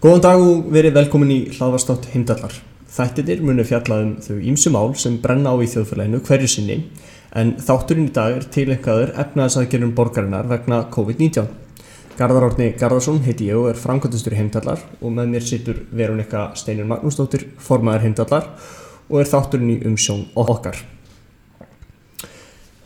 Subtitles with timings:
[0.00, 2.54] Góðan dag og verið velkomin í hlaðvarstátt heimdallar.
[2.88, 6.76] Þættirnir munu fjalla um þau ímsu mál sem brenna á í þjóðfélaginu hverju sinni
[7.36, 11.50] en þátturinn í dag er tilengkaður efnaðsaðgerðum borgarinnar vegna COVID-19.
[12.16, 16.46] Garðar Árni Garðarsson heiti ég og er framkvæmstur í heimdallar og með mér situr Veronika
[16.56, 18.48] Steinur Magnúsdóttir, formaður heimdallar
[19.10, 20.80] og er þátturinn í umsjón okkar.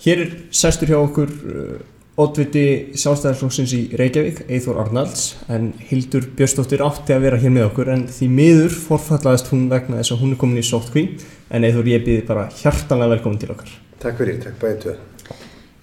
[0.03, 1.79] Hér er sestur hjá okkur uh,
[2.15, 7.89] Ótviti sjálfstæðarflóksins í Reykjavík, Eithor Arnalds, en Hildur Björnsdóttir átti að vera hér með okkur
[7.91, 11.03] en því miður forfallaðist hún vegna þess að hún er komin í sóttkví
[11.51, 13.73] en Eithor ég býði bara hjartanlega velkomin til okkar.
[14.05, 14.95] Takk fyrir, takk bæðið tvö.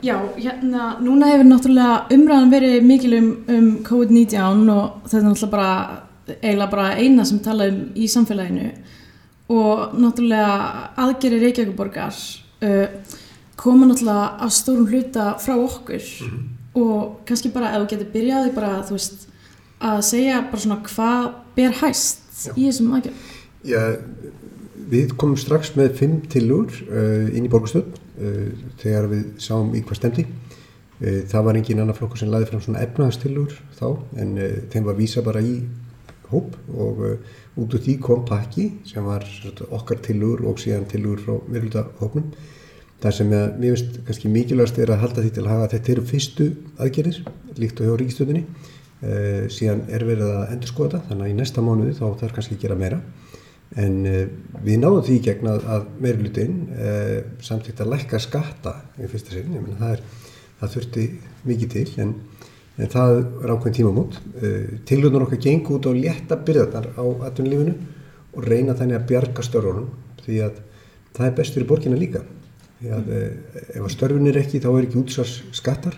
[0.08, 5.52] Já, hérna, núna hefur náttúrulega umræðan verið mikil um, um COVID-19 og þetta er náttúrulega
[5.58, 5.74] bara,
[6.38, 8.70] eiginlega bara eina sem tala um í samfélaginu
[9.52, 10.56] og náttúrulega
[10.96, 13.20] aðgerir Reykjavíkuborgar uh,
[13.62, 16.82] koma náttúrulega að stórum hluta frá okkur mm -hmm.
[16.82, 19.28] og kannski bara ef þú getur byrjaði bara þú veist
[19.80, 22.54] að segja bara svona hvað ber hæst Já.
[22.58, 23.18] í þessum aðgjörn
[23.64, 23.98] Já,
[24.90, 28.50] við komum strax með fimm tilur uh, inn í borgastöld uh,
[28.82, 32.62] þegar við sáum í hvað stemdi uh, það var engin annar flokkur sem laði fram
[32.62, 34.34] svona efnaðastilur þá en
[34.72, 35.62] þeim var vísa bara í
[36.32, 37.20] hóp og
[37.60, 39.26] út úr því kom pakki sem var
[39.70, 42.32] okkar tilur og síðan tilur frá virðluta hópnum
[43.02, 45.92] Það sem ég, mér finnst kannski mikilvægast er að halda því til að hafa þetta
[45.94, 46.46] eru fyrstu
[46.78, 47.16] aðgerðir
[47.58, 51.38] líkt og hjá ríkistöðunni uh, síðan er verið að endur skoða þetta þannig að í
[51.40, 53.00] næsta mánuði þá þarf kannski að gera meira.
[53.82, 54.20] En uh,
[54.68, 57.16] við náðum því gegn að, að meirlutin uh, eh,
[57.48, 60.04] samtíkt að lækka skatta í fyrsta sinn, ég menna það er
[60.60, 61.06] það þurfti
[61.50, 62.12] mikið til en,
[62.78, 64.20] en það er ákveðin tímamót.
[64.92, 67.74] Tilhjóðnur okkar gengur út á létta byrðarnar á atvinnulífinu
[68.38, 69.90] og reyna þannig að bjarga störunum
[70.22, 70.62] því að
[71.18, 72.22] það er best fyrir borginna líka
[72.90, 73.58] að mm.
[73.76, 75.98] ef að störfin er ekki þá er ekki útsvars skattar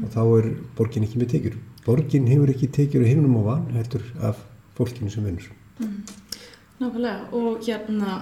[0.00, 1.58] og þá er borgin ekki með tekjur.
[1.86, 4.40] Borgin hefur ekki tekjur í himnum og van heldur af
[4.78, 5.50] fólkinu sem vinnur.
[5.80, 6.00] Mm.
[6.80, 7.28] Nákvæmlega.
[7.36, 8.20] Og hérna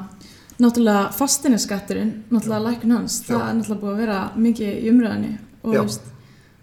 [0.58, 5.74] náttúrulega fastineskatturinn náttúrulega lækun hans, það er náttúrulega búið að vera mikið í umræðinni og
[5.76, 6.08] veist,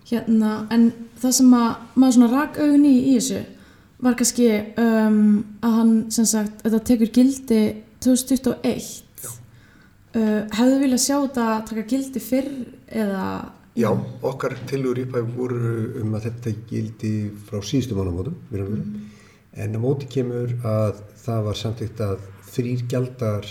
[0.10, 0.90] hérna, en
[1.22, 3.42] það sem að maður svona rak auðin í í þessu
[4.06, 4.50] var kannski
[4.82, 5.22] um,
[5.64, 7.62] að hann sem sagt, þetta tekur gildi
[8.04, 9.05] 2021
[10.16, 12.52] Uh, hefðu viljað sjá þetta að taka gildi fyrr
[13.04, 13.24] eða...
[13.76, 13.90] Já,
[14.24, 17.12] okkar tilur ípæf voru um að þetta gildi
[17.50, 18.86] frá síðustu mánamótum mm.
[19.60, 22.24] en á móti kemur að það var samtíkt að
[22.54, 23.50] þrýr gjaldar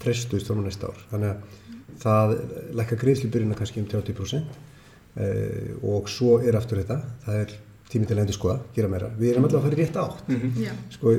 [0.00, 1.04] frestust frá næsta ár.
[1.10, 1.60] Þannig að
[2.00, 2.34] það
[2.80, 7.56] lekka greiðslubyrjuna kannski um 30% uh, og svo er aftur þetta, það er
[7.90, 9.10] tími til að endur skoða, gera meira.
[9.18, 10.22] Við erum alltaf að fara í rétt átt.
[10.28, 10.78] Mm -hmm.
[10.94, 11.12] Sko,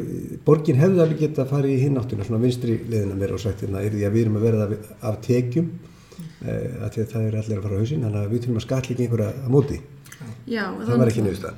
[0.46, 3.62] borgin hefði alveg gett að fara í hinn áttuna, svona vinstri leðina meira og sagt
[3.62, 5.70] hérna, er því að við erum að verða af tekjum,
[6.46, 8.92] eh, að það er allir að fara á hausin, þannig að við þurfum að skalla
[8.92, 9.80] ekki einhverja að móti.
[10.48, 11.54] Já, það var ekki það.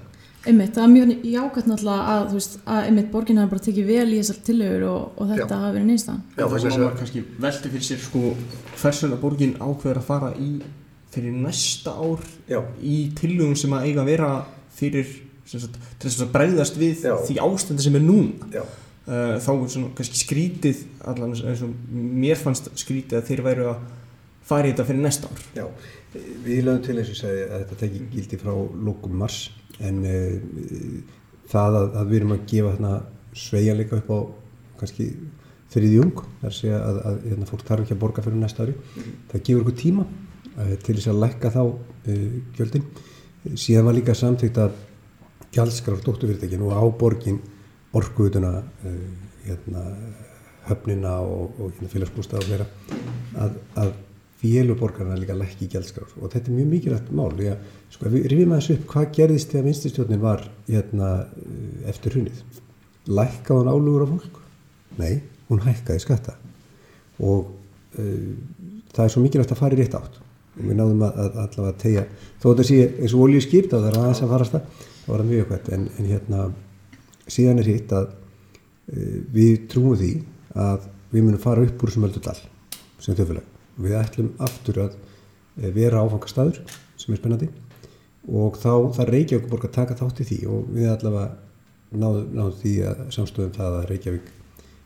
[0.47, 3.85] Einmitt, það er mjög jákvæmt náttúrulega að, þú veist, að einmitt borgin hafa bara tekið
[3.85, 6.21] vel í þessar tillögur og, og þetta hafa verið nýstan.
[6.37, 8.21] Já, það sem maður kannski veldi fyrir sér, sko,
[8.79, 10.61] hversun að borgin ákveður að fara í
[11.13, 12.61] fyrir næsta ár Já.
[12.81, 14.29] í tillögum sem að eiga að vera
[14.79, 15.11] fyrir
[15.49, 17.15] sagt, til þess að bregðast við Já.
[17.27, 18.65] því ástandi sem er núna.
[19.09, 23.69] Uh, þá er svona kannski skrítið allan eins og mér fannst skrítið að þeir væru
[23.71, 23.87] að
[24.45, 25.47] fara í þetta fyrir næsta ár.
[25.57, 25.65] Já,
[26.45, 29.39] við lögum til eins og segja að þetta tekir gildi frá lókum mars
[29.81, 31.01] en uh,
[31.49, 32.93] það að, að við erum að gefa þarna
[33.39, 34.19] sveigjanleika upp á
[34.79, 35.09] kannski
[35.73, 38.73] þriðjung, þar sé að, að, að hérna, fólk þarf ekki að borga fyrir næsta ári.
[38.77, 39.11] Mm.
[39.31, 42.85] það gefur okkur tíma uh, til þess að lækka þá uh, gjöldin
[43.55, 44.75] síðan var líka samtíkt að
[45.55, 47.39] gjaldskráð dótturfyrirtækin og á borgin
[47.97, 48.51] orkuðuna
[48.85, 48.99] eh,
[49.47, 49.85] hérna,
[50.67, 52.67] höfnina og, og hérna, félagsbústað og vera
[53.39, 53.93] að, að
[54.39, 57.63] féluborgarna líka lækki gjaldskráð og þetta er mjög mikilvægt mál því að
[57.95, 62.43] sko, við rifjum að þessu upp hvað gerðist þegar vinstistjónin var hérna, eh, eftir hunnið
[63.09, 64.39] lækkaði hann álugur á fólk?
[64.99, 66.35] Nei, hún hækkaði skatta.
[67.25, 67.47] Og
[67.97, 68.33] uh,
[68.93, 70.19] það er svo mikilvægt að fara í rétt átt
[70.57, 72.05] og við náðum að, að allavega tegja
[72.39, 74.87] þó þetta sé eins og olju skýrt á það er aðeins að farast það.
[74.99, 76.45] Þá var það mjög hvert en, en hérna
[77.29, 80.11] síðan er hitt að uh, við trúum því
[80.59, 82.37] að við munum fara upp úr sem öllu dal
[82.99, 83.55] sem þjóðfélag.
[83.77, 86.61] Og við ætlum aftur að uh, vera áfangastæður
[86.99, 87.51] sem er spennandi.
[88.29, 91.29] Og þá það Reykjavík borgar taka þátt í því og við allavega
[91.89, 94.33] náðum náðu því að samstöðum það að Reykjavík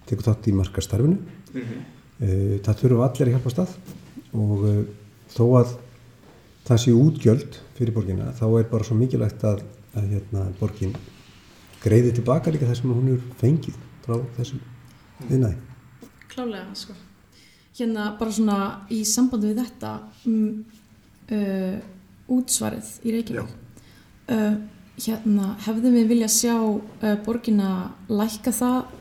[0.07, 1.81] tekur þátt í markastarfinu mm -hmm.
[2.23, 3.75] uh, það þurfum allir að hjálpa stað
[4.33, 4.67] og
[5.31, 5.73] þó að
[6.67, 9.63] það sé útgjöld fyrir borginna þá er bara svo mikilvægt að,
[9.95, 10.93] að hérna, borgin
[11.83, 14.61] greiði tilbaka líka það sem hún er fengið frá þessum
[15.27, 15.57] viðnæði.
[16.31, 16.95] Klálega, sko.
[17.77, 18.57] Hérna bara svona
[18.93, 19.93] í sambandi við þetta
[20.29, 20.63] um,
[21.33, 21.77] uh,
[22.31, 23.55] útsvarið í Reykjavík.
[24.31, 24.59] Uh,
[25.03, 27.71] hérna, hefðum við vilja sjá uh, borgina
[28.07, 28.93] lækka það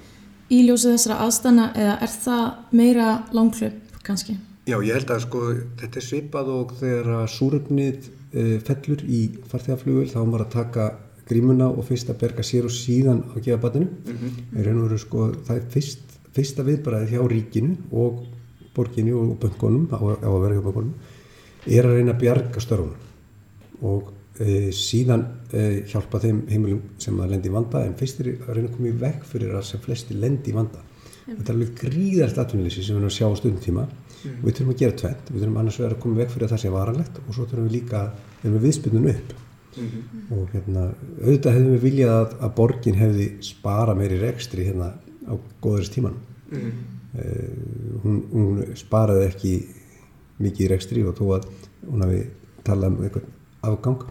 [0.53, 2.47] í ljósið þessara aðstana eða er það
[2.81, 4.37] meira langklöp kannski?
[4.63, 5.41] Já, ég held að sko
[5.81, 10.91] þetta er svipað og þegar að súröfnið uh, fellur í farþegarflugul þá var að taka
[11.27, 13.89] grímuna og fyrst að berga sér og síðan að gefa batinu.
[13.89, 14.63] Mm -hmm.
[14.63, 18.23] veru, sko, það er fyrst, fyrsta viðbaraðið hjá ríkinu og
[18.75, 20.95] borginu og böngunum á, á að vera hjá böngunum
[21.67, 22.97] er að reyna að bjarga störfunum
[23.83, 28.33] og e, síðan e, hjálpa þeim heimilum sem að lendi í vanda en fyrst er
[28.35, 30.83] að reyna að koma í vekk fyrir að sem flesti lendi í vanda.
[31.33, 31.39] Mm.
[31.39, 34.41] Þetta er alveg gríðart atvinnleysi sem við erum að sjá á stundum tíma mm.
[34.43, 36.73] við þurfum að gera tvent, við þurfum annars að koma vekk fyrir að það sé
[36.73, 38.03] varanlegt og svo þurfum við líka
[38.43, 39.33] við erum viðspilnum upp
[39.77, 40.39] mm -hmm.
[40.39, 40.83] og hérna
[41.25, 44.93] auðvitað hefðum við viljað að, að borgin hefði spara meiri rekstri hérna
[45.27, 46.17] á góðurist tíman
[46.51, 46.73] -hmm.
[47.19, 49.53] uh, hún, hún sparaði ekki
[50.39, 51.49] mikið í rekstri og þó að
[51.89, 52.27] hún hafi
[52.65, 53.25] talað um eitthvað
[53.63, 54.05] afgang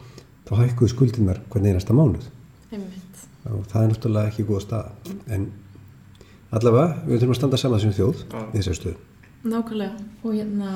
[0.48, 2.28] þá hækkuðu skuldinnar hvern einasta mánuð
[3.52, 4.86] og það er náttúrulega ekki góða stað
[5.28, 5.48] en
[6.52, 8.46] allavega við þurfum að standa saman sem þjóð ah.
[8.52, 9.00] í þessari stöðu
[9.42, 10.72] Nákvæmlega og hérna,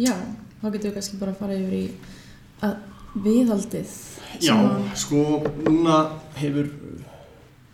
[0.00, 0.14] já,
[0.62, 1.84] þá getum við kannski bara að fara yfir í
[2.64, 2.76] að
[3.20, 3.90] viðhaldið.
[4.40, 4.56] Já,
[4.96, 5.98] sko, núna
[6.38, 6.70] hefur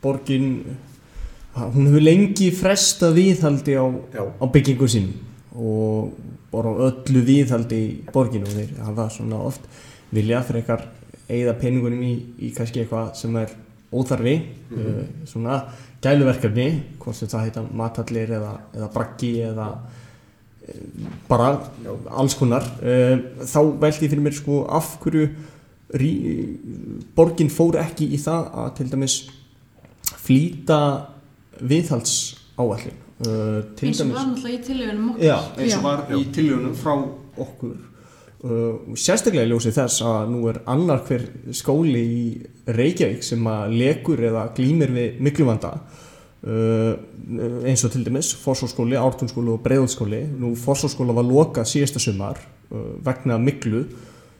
[0.02, 0.48] borgin,
[1.54, 3.86] hún hefur lengi fresta viðhaldi á,
[4.19, 5.12] á byggingu sín
[5.54, 6.16] og
[6.50, 9.64] bara öllu viðhaldi í borginu og þeir hafa svona oft
[10.14, 10.86] vilja fyrir eitthvað
[11.28, 13.52] eigða peningunum í, í kannski eitthvað sem er
[13.92, 14.98] óþarfi, mm -hmm.
[14.98, 15.60] uh, svona
[16.04, 16.68] gæluverkefni,
[17.02, 19.70] hvort sem það heita matallir eða, eða braggi eða
[21.28, 21.52] bara
[22.18, 23.16] alls konar eh,
[23.48, 25.28] þá veldi ég fyrir mér sko af hverju
[26.00, 26.10] rí,
[27.16, 29.18] borgin fór ekki í það að til dæmis
[30.10, 30.80] flýta
[31.58, 32.16] viðhalds
[32.60, 36.18] áallin uh, eins og var náttúrulega í já, eins og var já.
[36.18, 36.92] í tilögunum frá
[37.40, 37.76] okkur
[38.44, 41.25] uh, sérstaklega í ljósi þess að nú er annar hver
[41.56, 42.23] skóli í
[42.75, 45.75] Reykjavík sem að lekur eða glýmir við mikluvanda
[46.38, 46.94] Uh,
[47.67, 52.38] eins og til dæmis fórsóskóli, ártunskóli og breiðskóli nú fórsóskóla var lokað síðasta sumar
[52.70, 53.81] uh, vegna miklu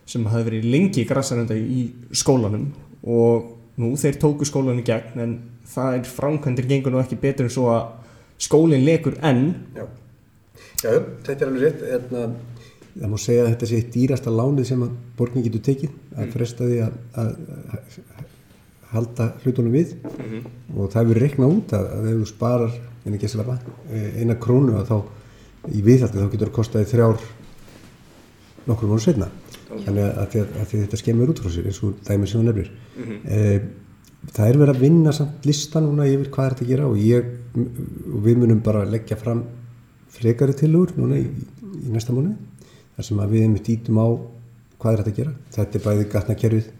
[0.06, 2.69] sem hafi verið lengi græsarenda í skólanum
[3.03, 3.49] og
[3.83, 5.35] nú þeir tóku skólan í gegn en
[5.69, 7.91] það er framkvæmdir gengur nú ekki betur en svo að
[8.47, 9.49] skólinn lekur enn.
[9.75, 9.85] Já,
[10.85, 10.93] Já
[11.27, 12.25] þetta er alveg rétt en hérna,
[12.99, 16.69] það má segja að þetta sé dýrasta lánið sem að borgin getur tekið að fresta
[16.69, 16.93] því að,
[17.23, 17.31] að
[18.93, 19.95] halda hlutunum við.
[20.03, 20.43] Mm -hmm.
[20.77, 22.73] og það hefur reiknað út að, að ef þú sparar
[23.93, 24.99] eh, eina krónu að þá
[25.75, 27.27] í viðhaldi þá getur það kostaði þrjár
[28.69, 29.29] nokkur mónu setna
[29.69, 32.71] þannig að, að, að þetta skemmur út frá sér eins og dæmi sem þú nefnir.
[32.97, 33.21] Mm -hmm.
[33.27, 33.61] e,
[34.33, 36.99] það er verið að vinna samt lista núna yfir hvað er þetta að gera og,
[36.99, 37.25] ég,
[38.15, 39.44] og við munum bara leggja fram
[40.09, 41.27] frekari tilur núna í,
[41.85, 42.35] í næsta mónu
[42.99, 44.06] þar sem að við hefum dýtum á
[44.79, 45.35] hvað er þetta að gera.
[45.55, 46.71] Þetta er bæði gatnakerfið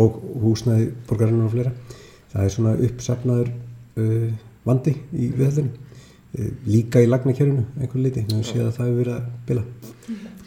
[0.00, 1.72] og húsnæði borgarinnar og fleira.
[2.32, 3.50] Það er svona uppsafnaður
[4.00, 4.30] uh,
[4.64, 5.90] vandi í viðhaldinu.
[6.36, 9.66] Uh, líka í lagnakerfinu einhvern leiti, við höfum séð að það hefur verið að bila.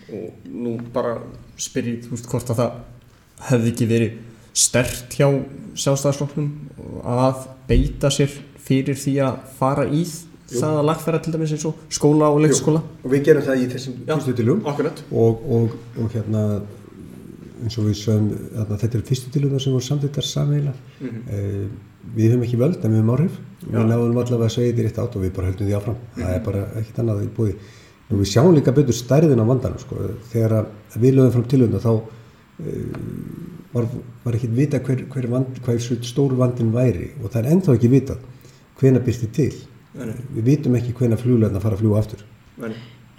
[0.10, 1.14] Og nú bara
[1.62, 2.80] spyr ég, þú veist, hvort að það
[3.52, 4.18] hefði ekki verið
[4.60, 5.28] stert hjá
[5.78, 6.50] sjálfstæðarsloknum
[7.06, 8.34] að beita sér
[8.66, 10.29] fyrir því að fara í Jú.
[10.50, 12.82] Það að lagfæra til dæmis eins og skóla og leikskóla.
[13.04, 16.44] Og við gerum það í þessum fyrstutilum og, og, og hérna
[17.64, 18.30] eins og við sögum
[18.62, 21.24] að þetta eru fyrstu tilugna sem voru samþittar samveila mm -hmm.
[21.34, 21.68] eh,
[22.16, 23.36] við höfum ekki völd en við höfum áhrif.
[23.60, 25.96] Við náðum allavega að segja þetta rétt átt og við bara höldum því áfram.
[25.96, 26.24] Mm -hmm.
[26.24, 27.54] það er bara ekkit annað í búi
[28.10, 29.96] og við sjáum líka betur stærðin á vandan sko.
[30.32, 30.66] þegar
[30.96, 32.02] við lögum fram tilugna þá
[32.66, 32.90] eh,
[33.74, 33.86] var,
[34.24, 37.88] var ekki vita hver, hver, vand, hver stór vandin væri og það er ennþá ekki
[37.88, 38.16] vita
[38.80, 39.54] hvena byrti til.
[39.94, 42.24] Við vitum ekki hvena fljóðlega fara að fljúa aftur.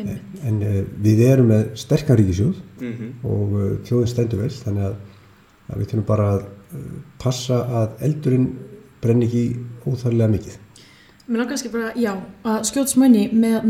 [0.00, 0.16] En,
[0.48, 3.10] en uh, við erum með sterkar ríkisjóð mm -hmm.
[3.28, 4.94] og uh, þjóðin stendur vel þannig að,
[5.68, 8.48] að við þurfum bara að uh, passa að eldurinn
[9.02, 9.44] brenni ekki
[9.86, 10.58] óþarlega mikið.
[11.26, 12.12] Mér langar kannski bara, já,
[12.44, 13.68] að skjótsmönni með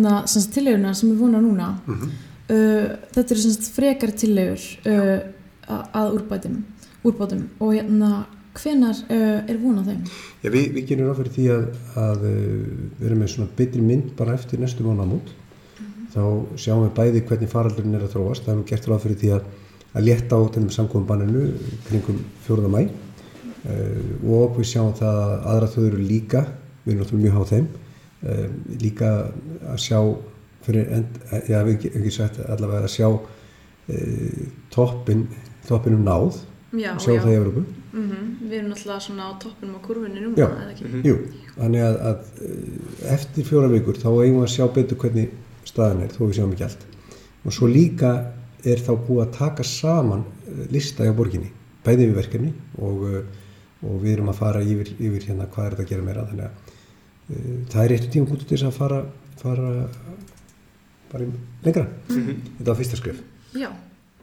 [0.55, 1.69] tillegunar sem er vonað núna.
[1.87, 2.11] Mm -hmm.
[3.15, 4.61] þetta eru semst, frekar tillegur
[5.69, 6.65] að úrbætum,
[7.05, 8.27] úrbátum og hérna
[8.59, 10.01] hvenar er vonað þeim?
[10.43, 11.67] Já, við, við gerum ráð fyrir því að,
[12.03, 15.31] að við erum með svona betri mynd bara eftir næstu vonamót
[16.11, 16.23] þá
[16.59, 18.47] sjáum við bæði hvernig faraldurinn er að þróast.
[18.47, 19.45] Það hefur gert ráð fyrir því að,
[19.93, 21.37] að létta á þennum samkóðum
[21.87, 22.73] kringum 4.
[22.73, 24.01] mæ uh,
[24.39, 26.45] og við sjáum það að aðra þau eru líka,
[26.85, 27.69] við erum náttúrulega mjög háð þeim,
[28.23, 28.47] uh,
[28.85, 29.13] líka
[29.75, 30.01] að sjá
[30.67, 34.41] fyrir, end, já við hefum ekki sagt allavega að sjá uh,
[34.75, 35.27] toppin,
[35.69, 36.41] toppinum náð
[36.71, 37.23] Já, sjá já.
[37.25, 38.49] það í Európu mm -hmm.
[38.49, 40.85] Við erum náttúrulega svona á toppinum á kurvinu núna, eða ekki?
[40.85, 41.07] Mm -hmm.
[41.07, 41.17] Jú,
[41.57, 42.19] þannig að, að
[43.17, 45.29] eftir fjóra vikur þá eigum við að sjá betur hvernig
[45.65, 46.83] staðan er þó við sjáum ekki allt
[47.45, 48.11] og svo líka
[48.65, 51.51] er þá búið að taka saman eh, lista hjá borginni
[51.85, 53.23] bæði við verkefni og uh,
[53.81, 56.45] og við erum að fara yfir, yfir hérna hvað er þetta að gera meira þannig
[56.45, 56.53] að
[57.31, 58.99] uh, það er eitt tíma út til þess að fara,
[59.41, 59.71] fara
[61.11, 61.29] bara
[61.65, 63.23] lengra þetta var fyrsta skref
[63.57, 63.71] Já,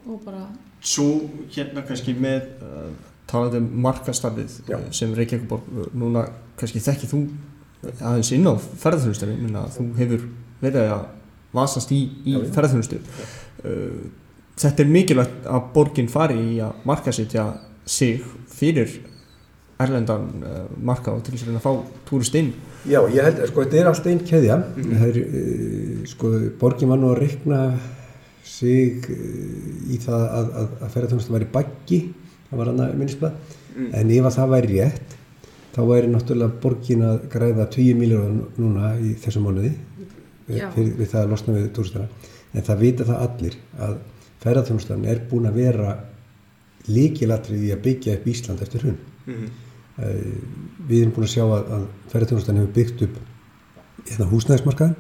[0.05, 0.45] og bara
[0.87, 1.07] Svo
[1.51, 2.91] hérna kannski með uh,
[3.29, 6.27] talandi um markastarfið uh, sem Reykjavík uh, núna
[6.59, 7.21] kannski þekkið þú
[8.01, 10.23] aðeins inn á að þú hefur
[10.61, 11.03] verið að
[11.55, 13.01] vasast í, í ferðarþjónustu
[14.57, 17.43] Þetta er mikilvægt að borgin fari í að markasetja
[17.85, 18.89] sig fyrir
[19.77, 20.25] erlendan
[20.81, 22.49] marka og til þess að fá túrist inn.
[22.89, 24.57] Já, ég held sko þetta er alltaf einn keðja.
[24.77, 27.61] Það er, uh, sko, borgin var nú að reikna
[28.47, 31.99] sig í það að, að, að ferðarþjónustan væri baggi
[32.49, 35.17] það var annað minnisblad en ef að það væri rétt
[35.77, 39.75] þá væri náttúrulega borgin að græða 20 miljóðar núna í þessum mánuði
[40.47, 42.07] við, við það að losna við túristana.
[42.53, 43.97] En það vita það allir að
[44.43, 45.95] ferðarþjónustan er búin að vera
[46.87, 48.97] líkilatrið í að byggja upp Ísland eftir hrun.
[49.27, 50.23] Eh,
[50.87, 53.21] við erum búin að sjá að, að ferðarþjónustan hefur byggt upp
[54.07, 54.97] hérna, húsnæðismarkaðin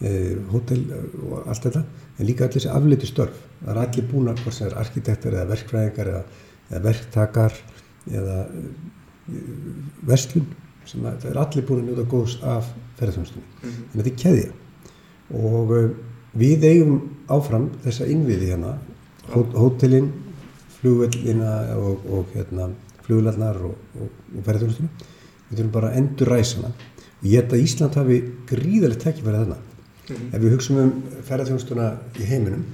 [0.00, 0.12] e,
[0.52, 1.84] hótel eh, og allt þetta.
[2.18, 3.42] En líka allir þessi afleitu störf.
[3.60, 6.22] Það er allir búin að, hvort sem er arkitektar eða verkfræðingar eða,
[6.68, 7.56] eða verktakar
[8.08, 9.42] eða e,
[10.08, 10.46] verslun
[10.88, 14.52] sem að, það er allir búin að njóta góðs af ferðarþjónustunni en þetta er keðja.
[15.38, 15.82] Og e,
[16.38, 16.98] við eigum
[17.28, 18.76] áfram þessa innviði hérna
[19.32, 20.10] hó, hótelin
[20.78, 22.70] flugvellina og, og hérna,
[23.06, 25.16] flugvellarnar og, og, og ferðarþjónustuna
[25.48, 26.72] við þurfum bara að endur ræsana
[27.18, 29.56] og ég held að Ísland hafi gríðalegt tækifæri þarna.
[30.08, 30.92] Ef við hugsaum um
[31.26, 31.88] ferðarþjónustuna
[32.20, 32.66] í heiminum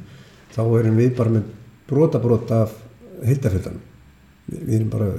[0.54, 1.52] þá erum við bara með
[1.88, 2.74] brota brota af
[3.23, 3.83] heildafjöldanum
[4.47, 5.11] við, erum bara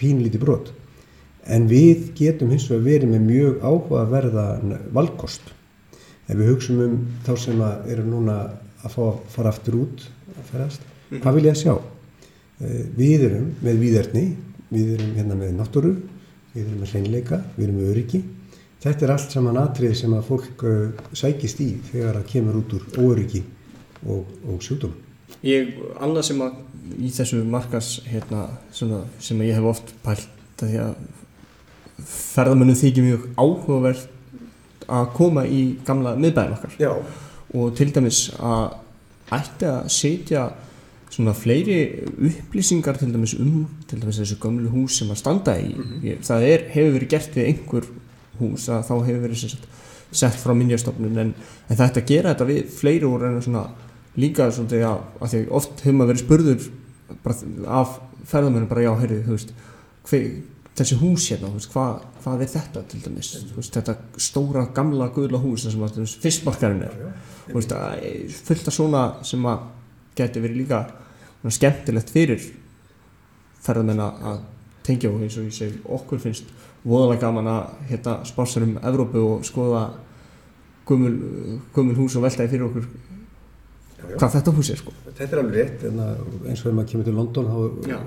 [0.00, 0.72] pínlítið brot
[1.44, 4.46] en við getum hins vegar verið með mjög áhugaverða
[4.96, 5.52] valkost
[6.28, 8.38] ef við hugsaum um þá sem að eru núna
[8.84, 11.74] að fá að fara aftur út að ferðast, hvað vil ég að sjá?
[12.60, 14.24] Eh, Við erum með víðerni,
[14.70, 15.92] við erum hérna með náttúru,
[16.54, 18.20] við erum með hreinleika, við erum með öryggi.
[18.84, 22.74] Þetta er allt saman atrið sem að fólk uh, sækist í þegar það kemur út
[22.76, 23.40] úr óöryggi
[24.04, 25.03] og, og sjúkdómum.
[25.44, 26.56] Ég, annað sem að
[27.00, 30.94] í þessu markas hérna, svona, sem ég hef oft pælt að því að
[32.08, 34.08] ferðamönnum þykir mjög áhugavert
[34.84, 36.76] að koma í gamla miðbæðin okkar.
[36.80, 36.92] Já.
[37.54, 38.74] og til dæmis að
[39.32, 40.48] ætti að setja
[41.14, 41.78] svona fleiri
[42.10, 45.70] upplýsingar til dæmis um til dæmis þessu gömlu hús sem að standa í.
[46.02, 47.88] Ég, það er, hefur verið gert við einhver
[48.40, 49.68] hús að þá hefur verið sagt,
[50.14, 51.34] sett frá minjastofnun en,
[51.68, 53.68] en þetta gera þetta við fleiri úr en svona
[54.20, 56.66] líka svona að, að því oft hefur maður verið spurður
[57.66, 57.94] af
[58.30, 59.54] ferðamönnum bara já, heyrðu, þú veist
[60.08, 60.26] hver,
[60.78, 65.40] þessi hús hérna, veist, hvað, hvað er þetta til dæmis, veist, þetta stóra gamla guðla
[65.42, 66.96] hús sem að fyrstmarkarinn er
[67.48, 69.66] þú veist, að, fullt af svona sem að
[70.18, 70.82] geti verið líka
[71.52, 72.44] skemmtilegt fyrir
[73.64, 74.38] ferðamenn að- að
[74.84, 76.44] tengja og eins og ég segi, okkur finnst
[76.84, 79.84] voðalega gaman að hérna spássar um Evrópu og skoða
[80.88, 83.13] gömul hús og veltaði fyrir okkur já.
[84.18, 86.88] Hvað þetta hús er sko Þetta er alveg rétt, en að, eins og ef maður
[86.90, 87.98] kemur til London þá Já.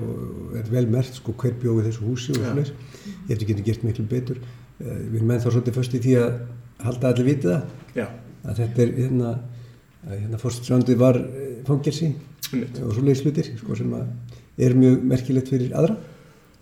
[0.60, 2.72] er vel mert sko, hver bjóði þessu húsi og svoleiðis.
[3.08, 4.42] Ég hef þetta getur gert miklu betur.
[4.82, 6.34] Eh, Við erum menn þá svolítið först í því að
[6.84, 7.64] halda allir vitið það,
[7.96, 8.08] já,
[8.44, 9.32] að þetta er hérna,
[10.12, 11.22] hérna fórststrandið var
[11.70, 12.12] fangelsi
[12.52, 12.82] einmitt.
[12.84, 13.96] og svoleiðis hlutir sko, sem
[14.58, 15.96] er mjög merkilegt fyrir aðra.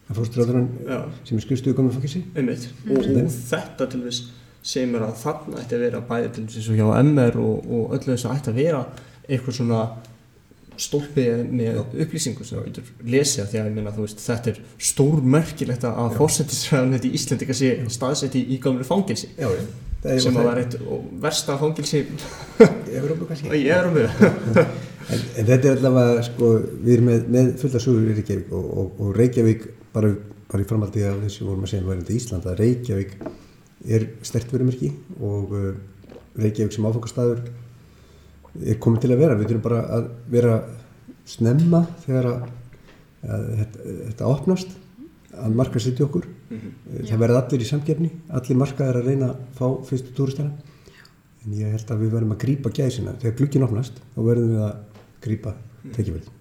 [0.06, 0.20] Að
[0.86, 1.00] Já.
[1.26, 2.24] sem er skrifstuðu komið fangelsi.
[2.38, 4.28] einmitt og, og þetta til þess
[4.66, 7.94] segir mér að þarna ætti að vera bæði til þess að hjá MR og, og
[7.98, 8.80] öllu þess að ætti að vera
[9.28, 9.80] eitthvað svona
[10.76, 11.24] stólpi
[11.56, 14.58] með upplýsingu sem þú getur lesið af því að þú veist þetta er
[14.90, 19.62] stór merkilegt að fórsetisræðanett í Íslandika sé staðsett í, í gamlu fangilsi Já, já.
[20.04, 20.76] Það er- sem að var eitt
[21.24, 23.54] versta fangilsi í Evrópu kannski.
[23.56, 24.04] í Evrópu.
[25.06, 26.52] En, en þetta er allavega, sko,
[26.84, 29.66] við erum með, með fulla sögur í Reykjavík og, og, og Reykjavík,
[29.96, 30.12] bara,
[30.52, 33.12] bara í framhaldi af þessu vorum að segja um værandi Ísland, að Reykjavík
[33.96, 34.90] er stert verumerki
[35.22, 35.68] og uh,
[36.42, 37.44] Reykjavík sem áfangastæður
[38.64, 39.38] er komið til að vera.
[39.40, 40.56] Við þurfum bara að vera
[41.26, 42.48] snemma þegar að,
[43.26, 44.76] að þetta, þetta opnast,
[45.36, 46.30] að marka sitt okkur.
[46.96, 50.74] Það verða allir í samgefni, allir markaðir að reyna að fá fyrstu túristana.
[51.46, 53.14] En ég held að við verðum að grípa gæsina.
[53.22, 54.76] Þegar glukkin opnast, þá verðum við að
[55.26, 55.56] grípa
[55.94, 56.34] tekjafæli.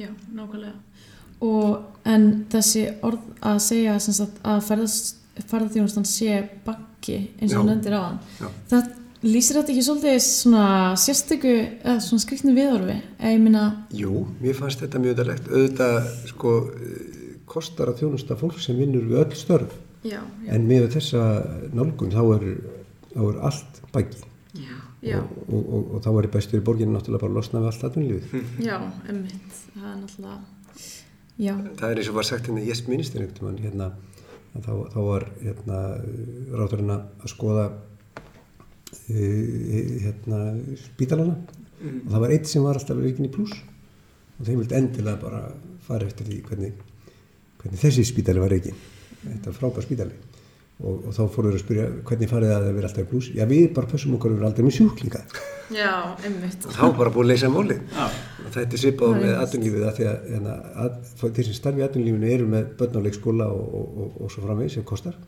[0.00, 0.76] Já, nákvæmlega.
[1.40, 8.00] Og en þessi orð að segja að ferðast, ferðarþjónustan sé bakki eins og endir á
[8.02, 8.18] hann.
[8.40, 8.48] Já.
[8.72, 8.90] Það
[9.22, 10.64] lýsir þetta ekki svolítið svona
[11.00, 11.50] sérstöku
[11.84, 12.96] eða svona skriktni viðorfi?
[13.42, 15.50] Minna, Jú, mér fannst þetta mjög öðalegt.
[15.52, 16.54] Auðvitað, sko,
[17.50, 19.74] kostar að þjónusta fólk sem vinnur við öll störf.
[20.02, 21.24] já, já, En með þessa
[21.76, 22.46] nálgun, þá er,
[23.12, 24.22] þá er allt baggi.
[24.54, 27.60] já, já, Og, og, og, og þá er bestur í borginni náttúrulega bara að losna
[27.60, 28.48] við allt atvinnlífið.
[28.70, 28.78] já,
[29.10, 30.40] emmitt, það er náttúrulega,
[31.40, 33.86] Já, það er eins og var sagt hérna í Yes Minister einhvern tímann, hérna,
[34.56, 35.78] að þá, þá var hérna,
[36.52, 37.62] ráturinn að skoða
[39.10, 40.38] hérna,
[40.84, 41.34] spítalana
[41.80, 43.56] og það var eitt sem var alltaf reikin í pluss
[44.38, 45.42] og þeim vildi endilega bara
[45.86, 46.72] fara eftir því hvernig,
[47.60, 48.76] hvernig þessi spítali var reikin
[49.24, 50.18] þetta var frábær spítali.
[50.80, 53.42] Og, og þá fóruður að spyrja hvernig farið það að vera alltaf í pluss já
[53.50, 55.20] við bara pössum okkur að vera aldrei með sjúklinga.
[55.70, 55.90] Já,
[56.24, 56.64] einmitt.
[56.64, 57.82] og þá var bara búin að leysa málið.
[58.00, 61.82] Og þetta er svipað með atvinnlífið að því að, hérna, að, að þeir sem starfi
[61.82, 65.20] í atvinnlífinu eru með börn á leikskóla og, og, og, og svo framvegis sem kostar.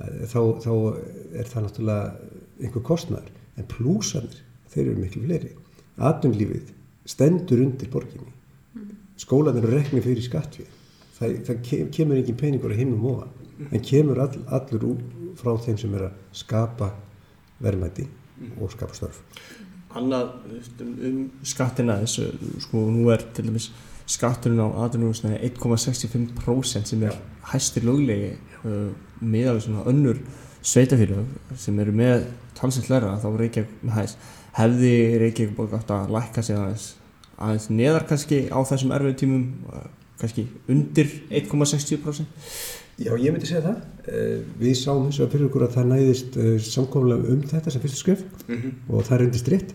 [0.00, 5.54] Eh, þá, þá er það náttúrulega einhver kostnæður en plúsanir, þeir eru miklu fleiri.
[6.00, 6.74] Atvinnlífið
[7.08, 8.32] stendur undir borginni.
[9.20, 10.76] Skólanir eru rekni fyrir skattfið
[11.20, 15.00] það, það kem- kemur engin peningur að himnum ofan en kemur all, allur úr
[15.40, 16.90] frá þeim sem er að skapa
[17.60, 18.06] verðmæti
[18.56, 19.20] og skapa störf.
[19.96, 20.30] Annað
[20.80, 22.30] um, um skattina þessu,
[22.64, 23.70] sko, nú er til dæmis
[24.10, 27.18] skatturinn á atvinnúsnæði 1,65% sem er
[27.52, 28.32] hæstir löglegi
[28.64, 28.88] uh,
[29.20, 30.22] með af svona önnur
[30.62, 32.24] sveitafélög sem eru með
[32.60, 34.18] talsett læra þá er Reykjavík
[34.60, 34.92] hefði
[35.24, 36.90] Reykjavík búið gátt að lækka sig aðeins
[37.40, 39.88] aðeins neðar kannski á þessum erfiðu tímum uh,
[40.20, 43.76] kannski undir 1,60% Já, ég myndi segja það.
[44.12, 46.34] Eh, Við sáum eins og fyrir okkur að það næðist
[46.66, 48.24] samkómulega um þetta sem fyrstu skref
[48.92, 49.70] og það reyndist rétt.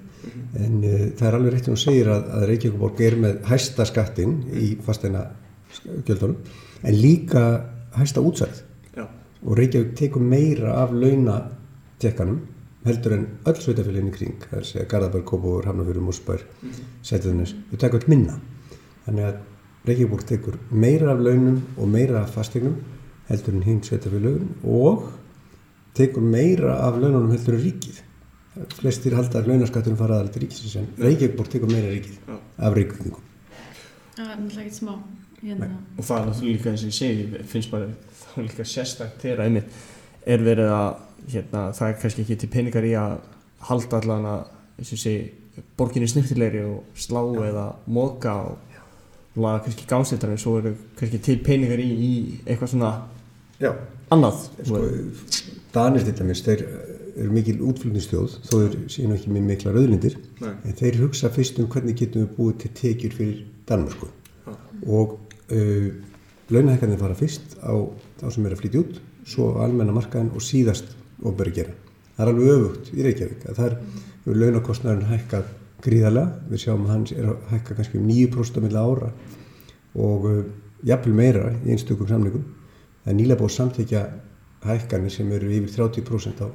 [0.61, 3.87] En uh, það er alveg rétt sem hún segir að, að Reykjavíkuborg er með hæsta
[3.89, 5.23] skattinn í fasteina
[6.05, 6.37] gjöldunum
[6.85, 7.43] en líka
[7.95, 8.61] hæsta útsærið
[8.95, 12.39] Já, og Reykjavík tekur meira af launatekkanum
[12.85, 16.45] heldur en öll sveitafélagin í kring, það er að segja Garðaberg, Kópavur, Hafnafjörður, Músbær,
[17.05, 18.37] Sætiðunis, þau taka öll minna.
[19.07, 19.39] Þannig að
[19.85, 22.79] Reykjavík tekur meira af launum og meira af fastegnum
[23.29, 25.09] heldur en hinn sveitafélagin og
[25.97, 28.01] tekur meira af laununum heldur en ríkið.
[28.77, 32.39] Flestir halda að launaskattunum fara aðal til ríkisins en Reykjavík tekur meira ríkið Já.
[32.57, 33.29] af Reykjavíkingum.
[34.15, 34.97] Það er náttúrulega ekkert smá.
[35.45, 35.67] Hérna.
[35.97, 39.43] og það er náttúrulega líka eins og ég segi finnst bara er líka sérstakt þegar
[39.43, 39.75] einmitt
[40.25, 40.91] er verið að
[41.31, 43.17] hérna, það er kannski ekki til peningar í að
[43.69, 45.17] halda allan að segi
[45.77, 51.37] borginni snirtilegri og slá eða móka og laga kannski gánsleitar en svo eru kannski til
[51.43, 52.13] peningar í, í
[52.45, 52.91] eitthvað svona
[53.61, 53.71] Já,
[54.11, 54.41] annað.
[54.67, 54.81] Sko,
[55.75, 56.63] Danir til dæmis, þeir
[57.15, 58.55] eru mikil útflutnistjóð, þó
[58.91, 60.51] séu nú ekki með mikla rauðlindir, Nei.
[60.67, 64.11] en þeir hugsa fyrst um hvernig getum við búið til tekjur fyrir Danmarku
[64.91, 65.15] og
[65.55, 65.87] uh,
[66.51, 67.73] launahækkanir fara fyrst á
[68.19, 70.91] þá sem er að flytja út, svo á almenna markaðin og síðast
[71.23, 71.75] ofnbæri gera.
[72.15, 73.77] Það er alveg öfugt í Reykjavík, að það er
[74.25, 75.49] hefur launakostnæðurinn hækkað
[75.85, 79.09] gríðarlega, við sjáum að hans er að hækka kannski um 9% á milli ára
[80.01, 80.39] og uh,
[80.87, 82.45] jafnvel meira í einstökum samlingum.
[83.03, 84.03] Það er nýlega búið að samþykja
[84.65, 86.47] hækkanir sem eru yfir 30% á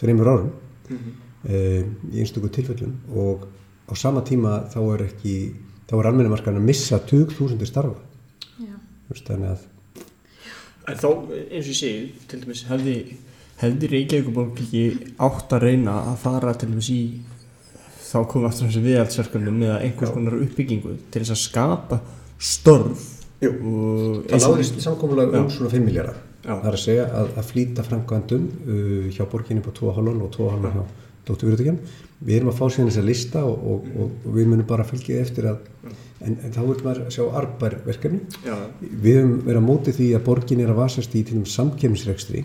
[0.00, 0.50] þreymur árum
[0.88, 1.82] uh,
[2.14, 3.48] í einstökum tilfellum og
[3.88, 5.34] á sama tíma þá er ekki,
[5.88, 8.00] þá er almennumarkaðin að missa 20.000 starfa.
[9.08, 9.68] Veist, Þannig að
[10.88, 11.08] En þá,
[11.50, 12.96] eins og ég segi, til dæmis hefði,
[13.60, 14.84] hefði Reykjavíkuborg ekki
[15.26, 17.02] átt að reyna að fara til dæmis í
[18.08, 22.00] þá komum við aftur þessu viðhaldsverkefnum eða einhvers konar uppbyggingu til þess að skapa
[22.38, 23.06] störf
[23.38, 23.52] Jú,
[24.26, 26.16] það náðist samkomulega um svona 5 miljardar.
[26.42, 30.72] Það er að segja að, að flýta framkvæmdum uh, hjá borginni på 2,5 og 2,5
[30.74, 30.82] hjá
[31.28, 31.78] dótturfyrirtækjan.
[32.24, 35.20] Við erum að fá síðan þessa lista og, og, og, og við munum bara fylgja
[35.22, 35.60] eftir að,
[36.24, 38.20] en, en þá vil maður sjá arbær verkefni.
[38.44, 41.54] Já, Við höfum verið að móti því að borgin er að vasast í til dæmis
[41.58, 42.44] samkefnisrekstri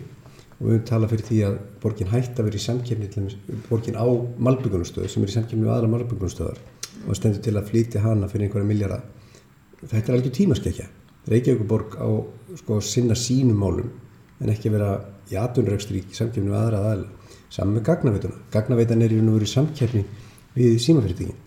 [0.54, 4.06] og við höfum talað fyrir því að borgin hætti að vera í dæmis borgin á
[4.48, 6.62] malbyggunastöðu sem er í samkefni við aðra malbyggunastöðar
[7.04, 9.00] og það stendur til að flytja hana fyrir einhverja miljara.
[9.84, 10.86] Þetta er alveg tímaskekkja.
[11.28, 12.08] Reykjavíkuborg á
[12.60, 13.90] sko, sinna sínum málum
[14.40, 14.96] en ekki vera
[15.30, 17.08] í atvinnrekstri í samkefni við aðra aðeila.
[17.52, 18.40] Saman með gagnaveituna.
[18.52, 20.04] Gagnaveitan er í og samkefni
[20.54, 21.43] við símafyrirtækin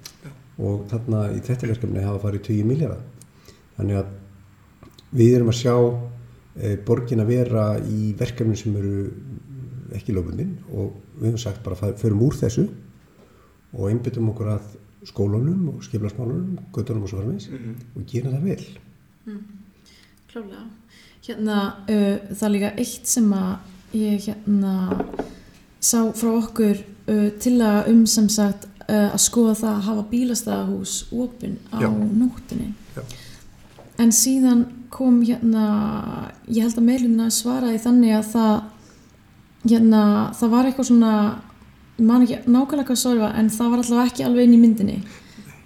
[0.57, 2.97] og þarna í þetta verkefni hafa farið 20 miljara.
[3.77, 4.15] Þannig að
[5.17, 9.05] við erum að sjá e, borgin að vera í verkefni sem eru
[9.95, 12.67] ekki lögbundin og við höfum sagt bara förum úr þessu
[13.77, 14.75] og einbyttum okkur að
[15.07, 18.65] skólunum og skiplasmálunum, göttunum og svo framins og gerum það vel.
[20.27, 20.65] Klálega.
[21.27, 24.73] Hérna, uh, það er líka eitt sem að ég hérna
[25.83, 30.05] sá frá okkur uh, til að um sem sagt uh, að skoða það að hafa
[30.11, 31.89] bílastæðahús opinn á Já.
[31.91, 32.71] nóttinni.
[32.95, 33.03] Já.
[33.97, 35.67] En síðan kom hérna,
[36.47, 38.57] ég held að meilumina svaraði þannig að það,
[39.67, 40.01] hérna,
[40.37, 41.13] það var eitthvað svona,
[41.97, 44.99] man ekki nákvæmlega hvað var, en það var allavega ekki alveg inn í myndinni.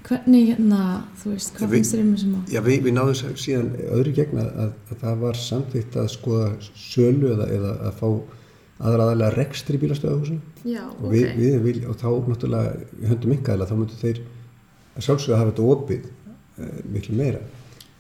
[0.02, 0.86] Hvernig, hérna,
[1.22, 2.46] þú veist, hvað finnst þér um þessum mál?
[2.52, 6.48] Já, við, við náðum síðan öðru gegn að, að, að það var samþýtt að skoða
[6.74, 8.08] sölu eða, eða að fá
[8.82, 9.80] aðra aðalega rekstri
[10.62, 14.22] Já, og, við, við, við, og þá náttúrulega í höndum yngaðila þá myndu þeir
[14.96, 17.42] að sjálfsögða hafa þetta opið uh, miklu meira.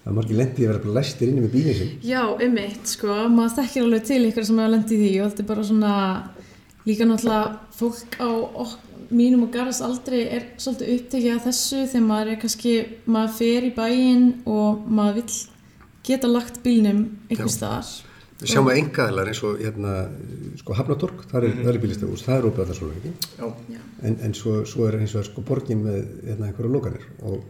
[0.01, 1.91] Það er margir lendið að vera bara læstir inni með bílinn sinn.
[2.05, 5.31] Já, um eitt, sko, maður þekkir alveg til ykkur sem hefur lendið í því og
[5.31, 5.95] þetta er bara svona
[6.89, 8.29] líka náttúrulega fólk á
[8.65, 8.77] ok,
[9.11, 13.67] mínum og garðast aldrei er svolítið upptekið af þessu þegar maður er kannski, maður fer
[13.67, 15.39] í bæinn og maður vill
[16.07, 17.91] geta lagt bílnum einhvers staðar.
[18.41, 19.95] Við sjáum að engaðilar eins og hérna,
[20.57, 21.69] sko Hafnatorg, það er, mm -hmm.
[21.69, 23.11] er bílistahús, það er opið allar svona ekki.
[23.37, 23.79] Já.
[24.01, 27.43] En, en svo, svo er eins og sko borgin með hérna einhverju lókanir og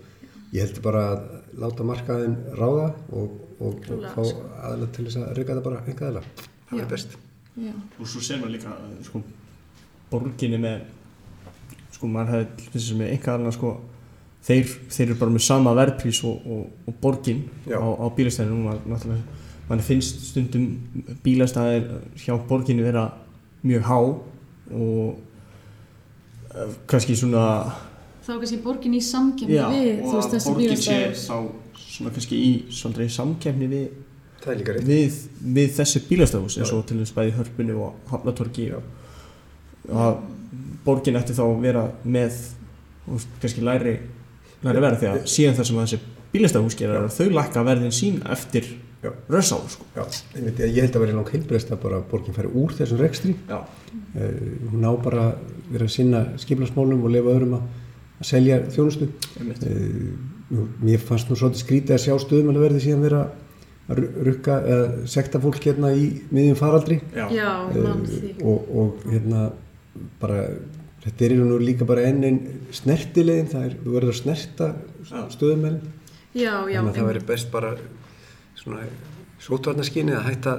[0.52, 1.20] ég heldur bara að
[1.64, 4.44] láta markaðin ráða og, og, og Trúlega, fá sko.
[4.64, 6.26] aðeins til þess að reyka það bara engaðilar.
[6.70, 6.84] Það Já.
[6.84, 7.18] er best.
[7.56, 9.24] Já, og svo ser maður líka sko,
[10.12, 10.82] borginni með
[11.92, 13.72] sko maður hefði þessi sem er einhver aðeina sko
[14.48, 17.78] þeir, þeir eru bara með sama verðprís og, og, og borgin Já.
[17.80, 19.40] á, á bílastæðinu núna náttúrulega
[19.72, 20.68] mann finnst stundum
[21.24, 21.88] bílastæðir
[22.22, 23.08] hjá borginni vera
[23.64, 25.18] mjög há og
[26.56, 27.46] eh, kannski svona
[28.22, 31.20] þá er kannski borgin í samkjöfni já, við, þú og veist, þessi bílastæður.
[31.26, 32.52] þá svona kannski í
[33.72, 33.90] við
[34.42, 34.88] Það er líka rétt.
[34.90, 35.18] við,
[35.58, 38.80] við þessi bílastæðhús eins og til þess bæði hörpunni og hafnatorki Já.
[39.92, 40.16] að
[40.86, 42.40] borgin ætti þá að vera með
[43.06, 43.94] þú veist, kannski læri,
[44.66, 46.00] læri verð því að síðan það sem þessi
[46.96, 48.70] er að þau lækka verðin sín eftir
[49.02, 49.12] Já.
[49.34, 49.86] rössá sko.
[49.96, 50.04] Já,
[50.38, 53.36] einmitt, ég held að vera langt heilbreyst að bara borgin færi úr þessum rekstri.
[53.50, 53.62] Já.
[54.16, 54.34] Uh,
[54.72, 55.30] hún ná bara
[55.72, 57.64] vera að sinna skiplarsmálum og lefa öðrum að,
[58.30, 59.08] selja þjónustu.
[59.40, 59.64] Einmitt.
[59.66, 60.12] Uh,
[60.52, 63.22] nú, mér fannst nú svolítið skrítið að sjá stöðum að verði síðan vera
[63.92, 67.26] að ru- rukka eða sekta fólk hérna í miðjum faraldri Já.
[67.34, 68.32] Já, ég Eh, því.
[68.44, 69.46] og, og hérna
[70.22, 70.44] bara
[71.04, 72.40] þetta er og líka bara enn einn
[72.72, 74.70] snertilegin, það er, þú verður að snerta
[75.34, 75.82] stöðumælinn
[76.32, 77.72] Já, já, þannig að það væri best bara
[78.62, 78.86] svona
[79.42, 80.56] sótvarnaskinni að hætta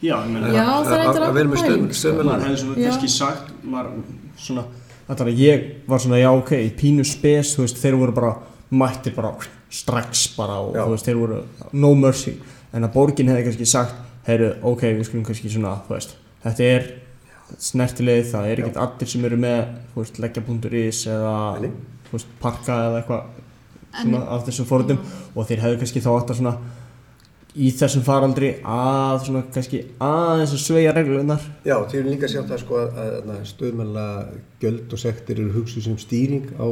[0.00, 4.04] Já, það að- vera með maður stöðumælinn hefði svona kannski sagt maður
[4.40, 4.64] svona
[5.10, 8.36] Þannig að ég var svona, já ok, pínu spes, þú veist, þeir voru bara
[8.70, 9.32] mættir bara
[9.70, 10.84] strax bara og Já.
[10.84, 11.38] þú veist, þeir voru
[11.72, 12.34] no mercy.
[12.72, 13.96] En að borgin hefði kannski sagt,
[14.28, 16.14] heyrðu, ok, við skulum kannski svona, þú veist,
[16.44, 16.86] þetta er
[17.58, 21.70] snertilegð, það er ekkert allir sem eru með, þú veist, leggja.is eða, Nei.
[22.06, 25.00] þú veist, parka eða eitthvað af þessum forðum
[25.34, 26.54] og þeir hefðu kannski þá að svona
[27.58, 32.34] í þessum faraldri að svona kannski aðeins að sveia reglunar Já, þið erum líka að
[32.34, 34.06] sjá það sko að, að, að stöðmæla
[34.62, 36.68] gjöld og sektir eru hugsuð sem stýring á,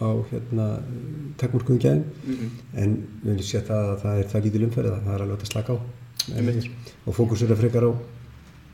[0.00, 0.68] á hérna
[1.40, 2.52] takmörkuðum gæðum.
[2.76, 5.42] En við viljum sé það að það er það lítil umferð að það er alveg
[5.44, 5.78] að slaka á.
[6.36, 6.70] Einmitt.
[7.06, 7.92] og fókus er að frekar á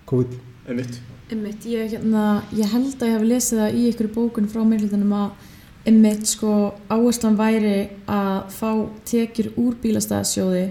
[0.09, 0.37] COVID.
[0.69, 1.01] Einmitt.
[1.33, 5.17] Einmitt, ég, hérna, ég held að ég hef lesið það í ykkur bókun frá meirlutunum
[5.17, 5.51] að
[5.91, 6.53] einmitt sko
[6.93, 7.77] áherslan væri
[8.07, 8.71] að fá
[9.09, 10.65] tekjur úr bílastæðasjóði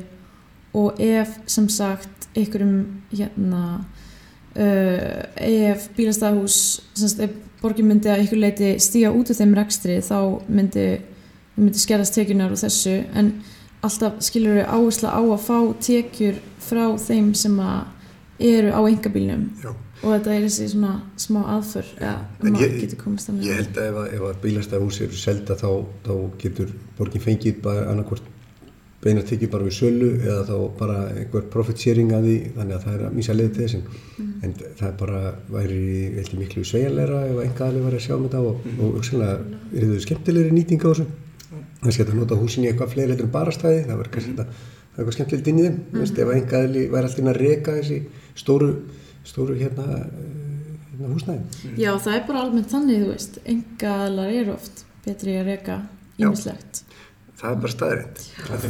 [0.73, 2.75] og ef sem sagt ykkurum
[3.11, 3.61] hérna
[4.55, 6.57] uh, ef bílastæðahús
[7.61, 10.17] borgin myndi að ykkur leiti stíga út úr þeim rekstri þá
[10.49, 10.85] myndi,
[11.59, 12.95] myndi skerðast tekjurnar úr þessu.
[13.13, 13.33] En
[13.85, 17.87] alltaf skilur við áhersla á að fá tekjur frá þeim sem að
[18.41, 19.43] eru á engabílnum
[20.01, 23.75] og þetta er þessi svona smá aðför ja, En maður getur komist að Ég held
[23.77, 25.67] að ef, að- ef að bílastæðahús eru selda þá,
[26.07, 28.25] þá getur borgin fengið bara annarkvort
[29.01, 32.83] beina tekið bara við sölu eða þá bara einhver profit sharing að því þannig að
[32.85, 33.85] það er að mísa leið til þessin
[34.45, 35.21] en það er bara
[35.55, 35.79] væri
[36.17, 39.39] held ég miklu sveigjanleira ef einhver aðli væri að sjá um þetta og, og hugsanlega
[39.73, 41.07] er þau skemmtilegri nýting á þessu.
[41.81, 44.35] Það sé að nota húsin í eitthvað fleiri heldur en bara stæði það verður kannski
[44.35, 45.79] þetta það er eitthvað skemmtilegt inn í þeim.
[45.79, 46.03] Mm.
[46.03, 46.21] -hmm.
[46.21, 47.99] ef einhver aðli væri alltaf inn að reka þessi
[48.37, 48.69] stóru,
[49.25, 51.65] stóru hérna, eh, hérna húsnæði.
[51.77, 55.81] Já, það er bara almennt þannig, þú veist engaðalar eru oft betri að reka
[56.17, 56.27] Já.
[56.27, 56.83] ímislegt
[57.41, 58.21] það er bara staðrind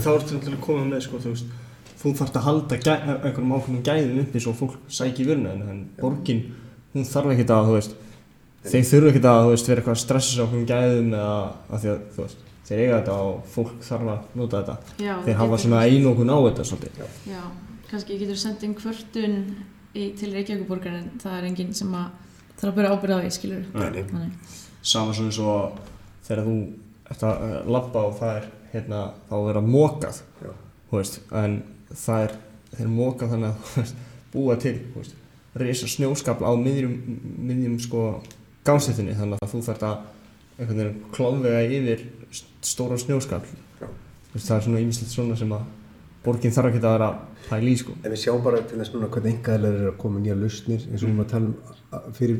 [0.05, 1.57] þá ertu til að koma með sko, þú veist,
[2.01, 5.81] þú þarft að halda gæ, einhverjum ákveðnum gæðum uppi svo fólk sæki vörna en, en
[5.99, 6.45] borgin,
[6.95, 7.97] hún þarf ekkert að, veist,
[8.65, 11.35] þeir þurfa ekkert að, veist, vera eitthvað að stressa gæðum eða
[11.67, 14.95] að því að, veist, þeir eiga þetta og fólk þarf að nota þetta.
[15.03, 17.15] Já, Þeir hafa svona einokun á þetta svolítið.
[17.27, 17.41] Já,
[17.89, 19.37] kannski getur sendið inn kvörtun
[19.91, 22.29] í, til Reykjavíkuborgar en það er enginn sem að
[22.61, 24.03] þarf að byrja ábyrða á því, skilur Nei, nei.
[24.11, 24.55] Þannig.
[24.93, 25.81] Sama svona eins og
[26.27, 26.55] þegar þú
[27.11, 30.51] ert að uh, labba og það er, hérna, þá er að mokað, Já.
[30.91, 31.57] þú veist, en
[31.91, 32.35] það er,
[32.77, 33.91] þeir moka þannig að,
[34.33, 34.75] búa til,
[35.59, 36.93] risa snjóskapl á miðjum,
[37.49, 38.05] miðjum sko
[38.67, 40.71] gánstéttinni þannig að þú þarft að
[41.15, 43.49] klóðvega yfir st- stóran snjóskapl
[44.35, 45.65] það er svona ýmislegt svona sem að
[46.23, 47.07] borgin þarf ekki að vera
[47.49, 47.95] pæli í sko.
[48.05, 51.01] En við sjáum bara til þess núna hvernig engaðilega er að koma nýja lausnir eins
[51.01, 52.37] og við erum að tala um fyrir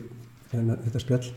[0.54, 1.32] hérna, þetta spjall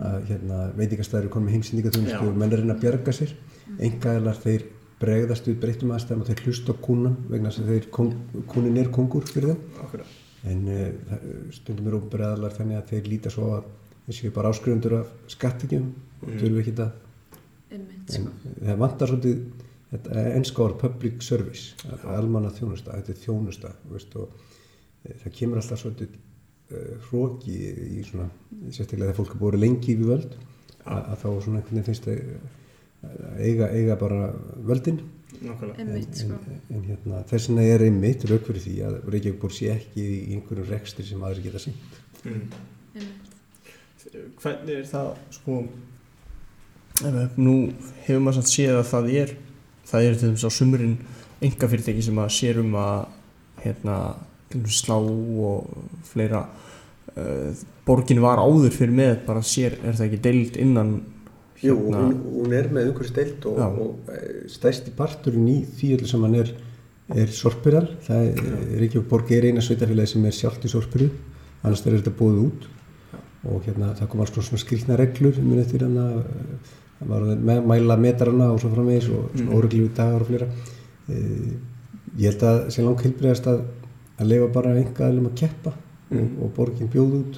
[0.00, 2.24] að hérna, veitingastæður eru komið með heimsendingaþjónustu Já.
[2.30, 3.34] og menn er að reyna að bjarga sér
[3.78, 4.66] engaðilar þeir
[5.00, 8.10] bregðast við breyttum aðstæðum og þeir hlusta kúnan vegna þess að þeir kong,
[8.50, 10.18] kúnin er kongur fyrir þeim Akkurat.
[10.50, 11.20] en uh,
[11.56, 13.70] stundum er óbreðalar þannig að þeir líta svo að
[14.06, 15.88] þeir séu bara áskrifundur af skattekjum
[16.20, 16.76] og þurfu ekki
[17.70, 18.52] Einmitt, en sko.
[18.58, 19.42] það vantar svolítið
[19.90, 24.34] þetta er ennska orð public service, almanna þjónusta, þetta er þjónusta, veist, og
[25.04, 27.56] e, það kemur alltaf svolítið uh, hróki
[27.98, 28.28] í svona,
[28.68, 30.36] sérstaklega þegar fólk er búið lengi við völd,
[30.84, 32.22] að, að þá svona einhvern veginn finnst það
[33.40, 34.30] eiga, eiga bara
[34.66, 35.00] völdin
[35.40, 35.80] Nákvæmlega.
[35.80, 36.36] Einmitt, sko.
[36.50, 40.02] en, en hérna, þess vegna er einmitt rauk fyrir því að Reykjavík búr sé ekki
[40.04, 42.50] í einhverjum rekstri sem aðri geta sínt Mm.
[44.42, 45.60] Hvernig er það, sko,
[47.40, 47.54] nú
[48.04, 49.32] hefur maður samt séð að það er,
[49.88, 50.96] það er til dæmis á sumurinn
[51.46, 53.06] enga fyrirtæki sem að sér um að,
[53.64, 53.96] hérna,
[54.74, 55.70] slá og
[56.10, 56.42] fleira,
[57.14, 60.94] uh, borgin var áður fyrir með, bara sér, er það ekki deild innan,
[61.60, 63.66] Jú, hérna, hún, hún er með einhverju steilt og, Já.
[63.68, 66.52] og eh, stærsti parturinn í því öllu sem hann er,
[67.14, 67.86] er sorpiral.
[68.06, 71.10] Það er, Reykjavík borg er eina sveitafélagi sem er sjálft í sorpiru,
[71.62, 72.68] annars er þetta búið út
[73.50, 76.16] og hérna það kom alls svona skrýtna reglur, eftir hann að
[77.00, 79.54] það var að mæla metarana og svo framvegis og svona Mm.
[79.56, 80.48] óreglífi dagar og fleira.
[81.08, 81.52] Eh,
[82.18, 83.60] Ég held að sé langt heilbriðast að,
[84.18, 86.42] að leifa bara enga aðlum að keppa og, Mm.
[86.42, 87.36] og borgin bjóð út.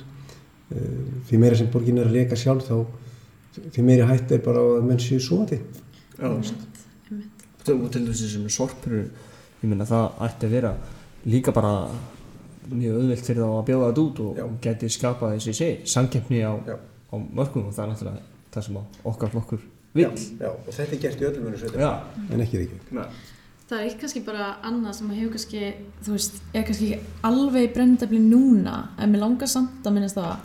[0.73, 2.87] Eh, Því meira sem borgin er að reyka sjálf þá
[3.57, 5.61] því meiri hætt er bara að menn séu já.
[6.23, 6.53] Einmitt.
[7.69, 9.05] og til dæmis sem er sorpuru,
[9.63, 10.75] ég meina það ætti að vera
[11.27, 11.89] líka bara
[12.71, 14.47] mjög auðvelt fyrir þá að bjóða þetta út og Já.
[14.67, 16.77] geti skapað þessi sé, samkeppni á, Já.
[16.79, 18.23] á mörgum og það er náttúrulega
[18.55, 18.81] það sem
[19.13, 19.63] okkar flokkur
[19.95, 20.11] vill.
[20.41, 21.91] já, og þetta er gert í öllum Já,
[22.31, 23.05] en ekki Nei.
[23.73, 25.61] Það er kannski bara annað sem hefur kannski,
[26.05, 30.37] þú veist, er kannski ekki alveg brendabli núna, en mér langar samt að minnast það,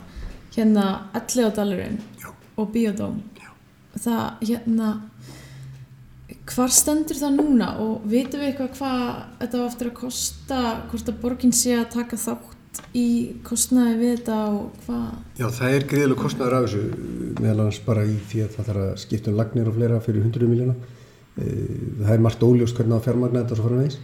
[0.56, 1.98] hérna 11 dalurinn
[2.58, 3.22] og biodóm.
[3.98, 4.90] Það, hérna,
[6.48, 9.02] hvar stendur það núna og vitum við eitthvað hvað
[9.40, 13.08] þetta var eftir að kosta, hvort að borgin sé að taka þátt í
[13.46, 15.08] kostnaði við þetta og hvað?
[15.40, 16.84] Já, það er greiðilega kostnæður af þessu
[17.40, 20.28] meðal annars bara í því að það þarf að skipta um lagnir og fleira fyrir
[20.28, 20.76] 100 miljóna
[21.38, 23.98] það er margt óljóst hvernig á fjármagna þetta svo framvegis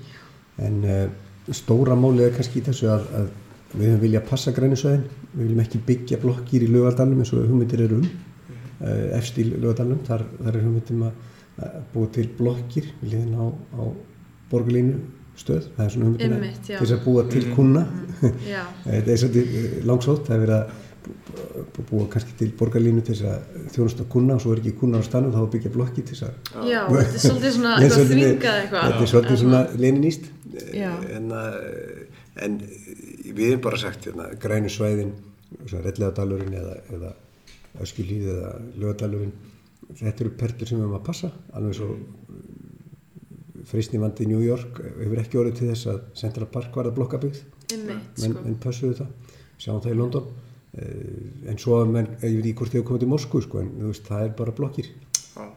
[0.65, 1.07] en uh,
[1.55, 3.33] stóra málið er kannski í þessu að, að
[3.75, 7.85] við höfum viljað passa grænisvæðin við viljum ekki byggja blokkir í lögardalum eins og hugmyndir
[7.89, 8.07] eru um
[8.85, 11.27] uh, efst í lögardalum, þar, þar er hugmyndum að,
[11.65, 13.83] að búa til blokkir við liðin á, á
[14.53, 14.97] borgarlínu
[15.41, 16.55] stöð, það er svona já.
[16.69, 17.81] til þess að búa til kuna
[18.55, 22.51] Já, Þetta er svolítið eh, langsótt, það er verið að bú- bú- búa kannski til
[22.61, 25.49] borgarlínu til þess að þjónusta kuna og svo er ekki kunar á stanum þá að
[25.57, 28.87] byggja blokki til þess að já, þetta er svolítið svona eitthvað þvingað eitthvað.
[28.87, 30.31] Þetta er svolítið svona leniníst
[31.19, 31.59] en, að-
[32.47, 32.57] en
[33.35, 35.13] við hefum bara sagt hérna, grænu svæðin
[35.75, 37.13] rellegadalurinn eða, eða
[37.83, 39.35] öskilíð eða lögadalurinn
[39.99, 41.89] þetta eru perlur sem við höfum að passa alveg svo
[43.65, 47.55] freysnivandi í New York hefur ekki orðið til þess að Central Park var að blokkabyggt
[47.73, 48.43] Einmitt, menn, sko.
[48.45, 49.39] menn pössuðu það.
[49.61, 50.29] Sjáum það í London.
[50.75, 53.63] Uh, en svo að menn, ég veit ekki hvort þið hefur komið til Moskú sko,
[53.63, 54.91] en veist, það er bara blokkir.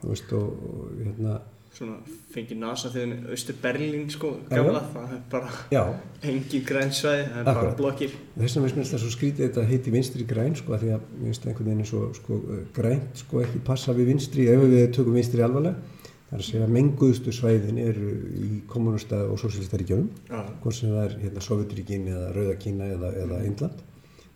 [0.03, 1.39] Veist, og, og hérna
[1.75, 1.97] Svona
[2.33, 5.81] fengið NASA þegar Östur Berlín sko, gamla, það er bara já,
[6.25, 8.15] engin grænsvæði, það er bara blokkir.
[8.37, 11.43] þess vegna finnst alltaf svo skrítið þetta heiti vinstri græn, sko, því að mér finnst
[11.43, 15.19] það einhvern veginn svo, sko, eh, grænt, sko, ekki passa við vinstri, ef við tökum
[15.19, 15.93] vinstri alvarlega.
[16.27, 20.89] Það er að segja að menguðustu svæðin eru í kommunista og sósílistaríkjunum Já, hvort sem
[20.91, 23.85] það er hérna, Sovjeturíkin eða Rauðakína eða, eða Indland.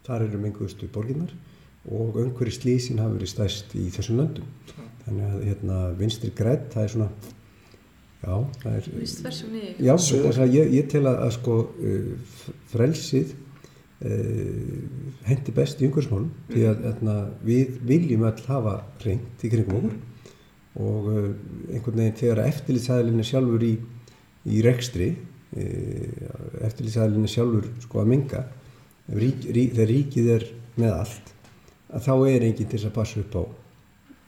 [0.06, 1.34] Þar eru menguðustu borginnar
[1.90, 4.50] og umhverju slísin hafa verið stærst í þessum löndum.
[5.06, 7.10] Þannig að hérna, vinstri grætt það er svona
[8.22, 8.90] já, það er
[9.82, 12.36] já, þess að ég, ég tel að, að sko uh,
[12.70, 14.78] frelsið uh,
[15.26, 17.18] hendi best í umhverjusmálum því að hérna,
[17.48, 20.00] við viljum öll hafa reynd í kringum okkur
[20.86, 21.28] og uh,
[21.74, 23.74] einhvern veginn þegar eftirlitsæðlinni sjálfur í,
[24.54, 26.32] í rekstri uh,
[26.70, 28.46] eftirlitsæðlinni sjálfur sko að minga
[29.10, 31.38] rík, rík, þegar ríkið er með allt
[31.92, 33.44] að þá er enginn til að passa upp á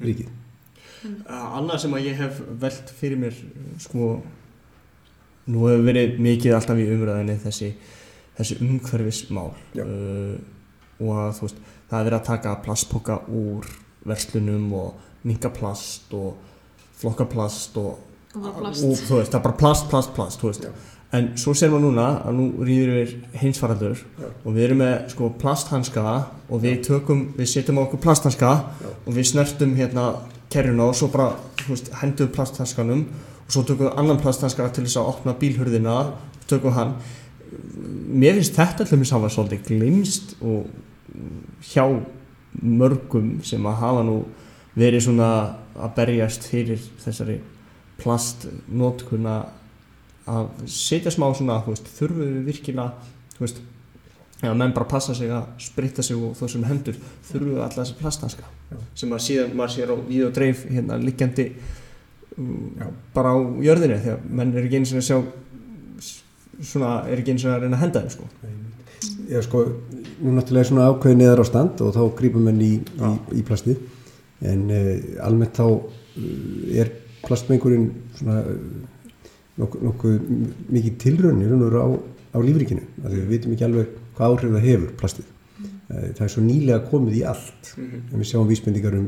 [0.04, 0.32] ríkið.
[1.28, 3.38] Annað sem að ég hef velt fyrir mér
[3.84, 4.15] sko
[5.52, 7.73] nú hefur verið mikið alltaf í umræðinni þessi,
[8.38, 9.52] þessi umhverfismál.
[9.76, 10.38] Uh,
[11.04, 13.67] og að þú veist það er verið að taka plastpoka úr
[14.08, 16.38] verslunum og minka plast og
[16.99, 17.99] flokka plast og,
[18.34, 20.72] Og þú veist það er bara plast, plast, plast þú veist Já.
[21.13, 23.12] en svo ser maður núna að nú rýður við
[23.43, 24.30] heimsfaraldur Já.
[24.32, 26.06] og við erum með sko plasthanska
[26.50, 28.89] og við tökum, við setjum á okkur plasthanska Já.
[29.06, 30.08] og við snertum hérna
[30.50, 33.06] kerjuna og svo bara þú veist, hendum við plasthanskanum
[33.46, 36.98] og svo tökum við annan plasthanska til þess að opna bílhurðina og tökum hann
[38.10, 40.65] mér finnst þetta allir mér saman svolítið glimst og
[41.69, 41.86] hjá
[42.63, 44.24] mörgum sem að hafa nú
[44.74, 45.30] verið svona
[45.78, 47.39] að berjast fyrir þessari
[48.02, 49.38] plastnótkuna
[50.30, 52.94] að setja smá svona, veist, þurfum við virkilega,
[54.44, 56.98] ef menn bara passa sig að spritta sig og þessum hendur,
[57.30, 58.78] þurfum við alltaf þessi plasthanska Já.
[59.00, 61.46] sem að síðan maður sér á víð og dreif hérna liggjandi
[62.34, 62.88] Já.
[63.16, 65.18] bara á jörðinu því að menn er ekki eins og að sjá
[66.64, 68.30] svona, er ekki eins og að reyna að henda þeim sko.
[69.28, 69.64] Já, sko,
[70.24, 73.46] nú náttúrulega er svona ákveðið neðar á stand og þá grípum menn í, í, í
[73.48, 73.78] plasti
[74.44, 74.92] en uh,
[75.24, 75.88] almennt þá uh,
[76.76, 76.92] er
[77.24, 78.58] plastmengurinn svona uh,
[79.62, 80.16] nokkuð nokku
[80.74, 81.88] mikið tilraunir á,
[82.34, 82.56] á því
[83.04, 85.30] við vitum ekki alveg hvað áhrif það hefur plastið.
[85.64, 87.74] Uh, það er svo nýlega komið í allt.
[87.78, 89.08] En við sjáum vísbendingar um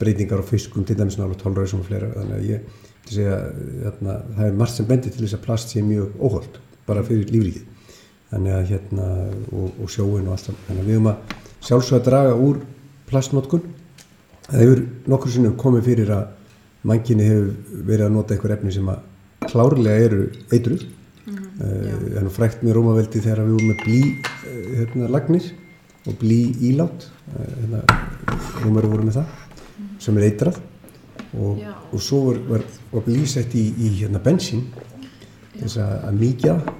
[0.00, 2.10] breytingar á fiskum til dæmis nála tólræðisum og fleira.
[2.16, 3.36] Þannig að ég til segja
[3.84, 7.32] þarna, það er margt sem bendir til þess að plast sé mjög óholt bara fyrir
[7.32, 7.66] lífríkið.
[8.30, 9.06] Þannig að hérna
[9.50, 10.64] og, og sjóin og allt saman.
[10.68, 12.60] Þannig að við höfum að sjálfsög að draga úr
[13.10, 13.64] plastnotkun.
[14.46, 16.28] Það hefur nokkur sinnum komið fyrir að
[16.86, 17.50] manginni hefur
[17.88, 19.02] verið að nota einhver efni sem að
[19.50, 20.86] klárlega eru eitruð
[21.26, 21.46] mm,
[22.20, 25.50] en frækt með Rómaveldi þegar við vorum með blí eh, hérna, lagnir
[26.08, 26.40] og blí
[26.70, 27.84] ílát eh, hérna,
[28.64, 29.38] Rómari voru með það
[30.00, 30.60] sem er eitrað.
[31.38, 31.60] Og,
[31.92, 34.64] og svo var, var, var blísett í, í hérna bensín
[35.60, 36.76] þess að, að mýkja það.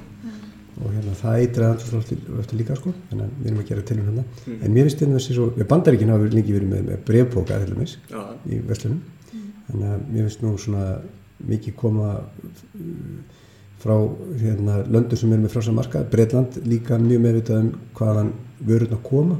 [0.80, 2.94] Og hérna það eitraði hans eftir, líka sko.
[3.10, 4.22] Þannig að við erum að gera til um hérna
[4.56, 7.96] en mér finnst þetta svo, við bandaríkinn hafa lengi verið með, með brefbóka til dæmis
[8.08, 8.22] Já.
[8.48, 9.02] í verslunum
[9.70, 10.87] þannig að mér finnst nú svona
[11.50, 13.38] mikið koma uh,
[13.80, 13.94] frá
[14.42, 18.33] hérna löndur sem eru með frása marka Breitland líka mjög meðvitað um hvaðan
[18.68, 19.38] vörurna koma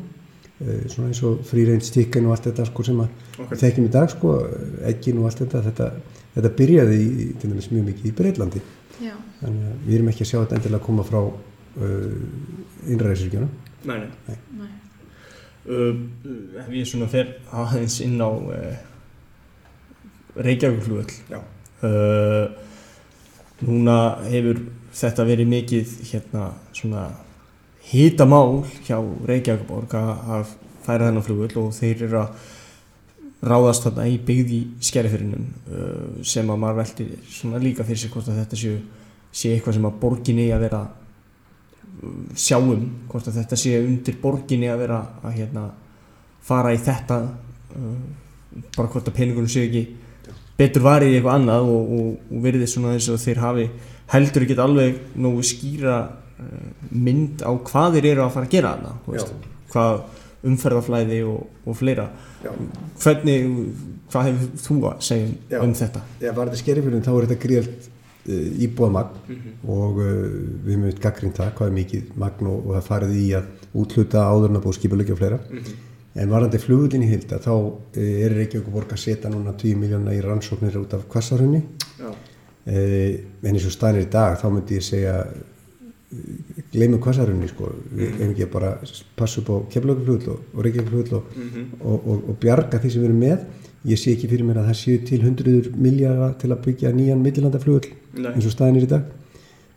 [0.65, 3.51] eh, svona eins og frýreint stikkin og allt þetta sko sem að Ok.
[3.51, 4.33] við þekkjum í dag sko
[4.89, 5.91] ekkin og allt þetta þetta,
[6.39, 8.63] þetta byrjaði í, til dæmis mjög mikið í Breitlandi
[9.05, 9.13] Já.
[9.43, 12.11] þannig að við erum ekki að sjá þetta endilega koma frá uh,
[12.89, 13.53] innræðisríkjunum
[13.85, 14.09] Nei, nei.
[14.29, 14.39] Nei.
[14.61, 14.73] Nei.
[15.69, 18.73] Uh, ég svona fer aðeins inn á uh,
[20.37, 21.41] Reykjavíkflugöll Já.
[21.87, 22.47] uh,
[23.67, 23.97] núna
[24.31, 24.63] hefur
[24.95, 27.09] þetta verið mikið hérna svona
[27.91, 32.49] hitamál hjá Reykjavíkborg að færa þennan flugvöll og þeir eru að
[33.51, 38.13] ráðast þarna í byggð í skerifyrinum uh, sem að maður velti svona líka fyrir sig
[38.13, 38.81] hvort að þetta séu
[39.31, 44.69] sé eitthvað sem að borginni að vera uh, sjáum hvort að þetta sé undir borginni
[44.69, 45.65] að vera að hérna
[46.45, 47.97] fara í þetta uh,
[48.77, 49.85] bara hvort að peningunum séu ekki
[50.61, 53.67] betur varið í eitthvað annað og, og, og verið svona eins og þeir hafi
[54.13, 58.75] heldur ekki alveg nógu skýra uh, mynd á hvað þeir eru að fara að gera
[59.07, 59.33] veist,
[59.73, 60.03] hvað
[60.51, 62.07] umferðaflæði og, og fleira
[62.41, 62.51] Já.
[63.03, 63.49] hvernig,
[64.13, 65.59] hvað hefur þú að segja um- Já.
[65.67, 66.03] um þetta?
[66.25, 70.09] Já, var þetta skerifjörðin þá er þetta gríðalt uh, íbúða magn og uh,
[70.65, 73.53] við höfum við gaggrind það hvað er mikið magn og, og það farið í að
[73.85, 75.41] útluta áður en að búið skipulegja og fleira
[76.15, 80.17] en varandi flugullin í hilda þá uh, er Reykjavík borg að setja núna 10 miljóna
[80.17, 81.63] í rannsóknir út af kvassarhunni
[82.01, 82.11] Já.
[82.11, 85.21] uh, en eins og staðnir í dag þá myndi ég segja
[86.73, 87.69] gleymum kvassarhunni sko.
[87.95, 88.71] Við hefum ekki að bara
[89.19, 91.37] passa upp á keflauguflugull og, og Reykjavík og,
[91.79, 93.45] og, og, og bjarga því sem við erum með.
[93.91, 97.23] Ég sé ekki fyrir mér að það séu til hundruður miljardar til að byggja nýjan
[97.25, 97.95] millilandaflugull
[98.35, 99.07] eins og staðin er í dag.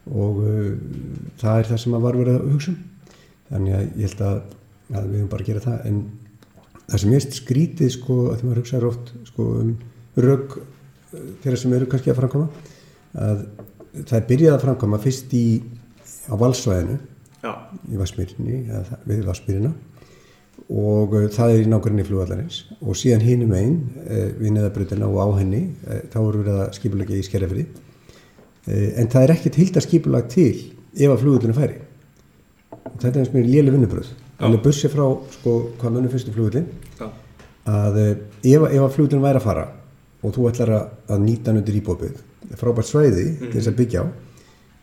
[0.10, 0.74] Og uh,
[1.40, 2.82] það er það sem að var verið að hugsa um.
[3.54, 4.42] Þannig að ég held að,
[4.90, 5.80] að við höfum bara að gera það.
[5.92, 6.02] En
[6.90, 9.72] það sem ég skrítið sko að því maður hugsaður oft sko um
[10.24, 12.50] rögg uh, þeirra sem eru kannski að framkoma
[13.24, 13.46] að
[14.04, 15.46] það er byrjað að framkoma fyrst í
[16.30, 17.00] á valsvæðinu
[17.44, 17.52] Já.
[17.92, 17.98] í
[18.72, 19.74] það- við Vassmýrina
[20.74, 23.74] og uh, það er í nákvæmni flugvallarins og síðan hinum einn
[24.06, 25.64] uh, við neðabrutina og á henni
[26.14, 30.54] þá eru verið að skipulegja í skerjafri uh, en það er ekkert hilda skipulag til
[30.94, 31.80] ef að flugvallinu færi.
[32.84, 35.06] Og þetta er eins með léli vinnubröð alveg bussi frá
[35.38, 36.68] sko hvað munum fyrstu flugvallin
[37.00, 37.08] Já.
[37.70, 38.12] að uh,
[38.44, 39.66] ef, ef að flugvallinu væri að fara
[40.24, 42.22] og þú ætlar að, að nýta hann undir íbópið
[42.60, 44.06] frábært svæði til þess að byggja á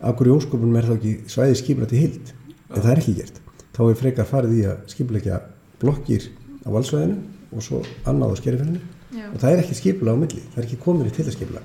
[0.01, 2.31] af hverju ósköpunum er þá ekki svæði skipula til hild
[2.71, 3.41] en það er ekki gert
[3.75, 5.37] þá er frekar farið í að skipulegja
[5.81, 6.25] blokkir
[6.65, 7.19] á valsvæðinu
[7.51, 8.81] og svo annað á skerifenninu
[9.27, 11.61] og það er ekki skipula á milli, það er ekki komin í til að skipula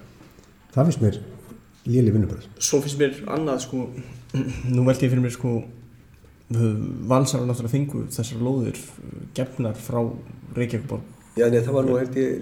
[0.74, 1.18] það finnst mér
[1.86, 3.86] léli vinnubröð Svo finnst mér annað sko
[4.74, 5.56] nú veldi ég fyrir mér sko
[7.10, 10.02] valsar og náttúrulega fengu þessar lóðir uh, gefnar frá
[10.56, 11.96] Reykjavíkborg Já, nei, það var nú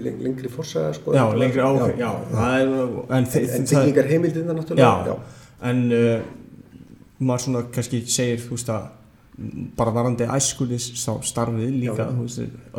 [0.05, 1.11] leng lengri forsaga sko.
[1.11, 2.69] Já, lengri áhrif, já, það er
[3.17, 5.15] en, þe- En það- byggingar heimildina Já, náttúrulega
[5.71, 5.81] en
[7.19, 8.85] maður svona kannski segir þú veist að
[9.75, 10.85] bara varandi æskulis
[11.27, 12.05] starfið líka,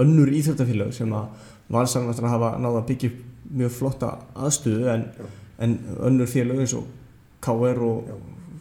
[0.01, 1.27] önnur íþjóttafélag sem að
[2.15, 3.11] ætlar að hafa náða að byggja
[3.61, 5.05] mjög flotta aðstöðu en,
[6.09, 6.87] önnur félag eins og
[7.45, 8.09] KR og.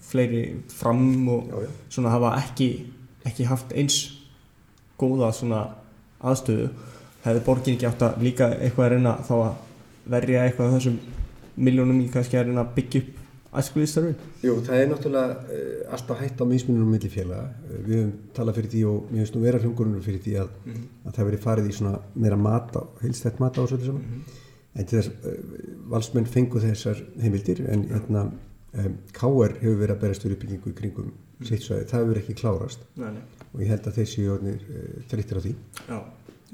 [0.06, 1.72] Fleiri fram og Já, já.
[1.98, 2.70] svona hafa ekki,
[3.26, 4.00] ekki haft eins
[5.00, 5.66] góða svona
[6.24, 6.70] aðstöðu
[7.26, 9.54] hefði borgin ekki átt að líka eitthvað að reyna þá að
[10.16, 10.98] verja eitthvað af þessum
[11.56, 13.22] miljónum í kannski að reyna að byggja upp
[13.56, 17.46] æskuliðstarfin Jú, það er náttúrulega uh, alltaf hægt á mismunum milli félaga.
[17.66, 20.50] Uh, við höfum talað fyrir því og mér finnst nú vera hljóngurinn fyrir því að,
[21.08, 24.26] að það veri farið í svona meira mat á, heilstætt mat á þessu öllu saman.
[24.76, 25.56] en til þess uh,
[25.96, 28.36] valsmenn fengu þessar heimildir en hérna um,
[28.76, 29.54] K.R.
[29.62, 31.46] hefur verið að berast fyrir uppbyggingu í kringum mm.
[31.48, 33.22] sitt svæði, það hefur ekki klárast Nei, nei.
[33.52, 35.54] og ég held að þessi orðnir uh, þreyttir á því
[35.86, 36.00] Já.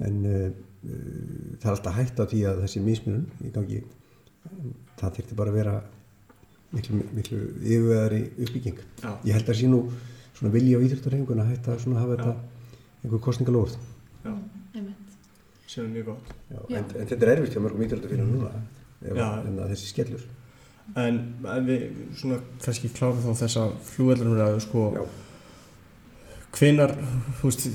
[0.08, 4.76] en uh, uh, það er alltaf hægt á því að þessi mismunum í gangi um,
[5.02, 5.76] það þurfti bara að vera
[6.72, 9.12] miklu, miklu yfirveðari uppbygging Já.
[9.28, 9.82] ég held að sé nú
[10.38, 12.36] svona vilji á íþjóttarhengun að hætta svona að hafa þetta
[13.02, 13.80] einhver kostningalóð
[15.86, 16.60] er mjög gott Já.
[16.78, 18.52] en, en þetta er erfitt hjá mörgum íþjóttarfélagum núna
[19.02, 19.28] ef, Já.
[19.48, 20.26] en að þessi skellur
[21.02, 21.18] en
[21.68, 21.84] við
[22.20, 25.04] svona kannski klárum þá þessa flugveldarumræðu sko Já.
[26.58, 26.96] hvenar
[27.42, 27.68] veist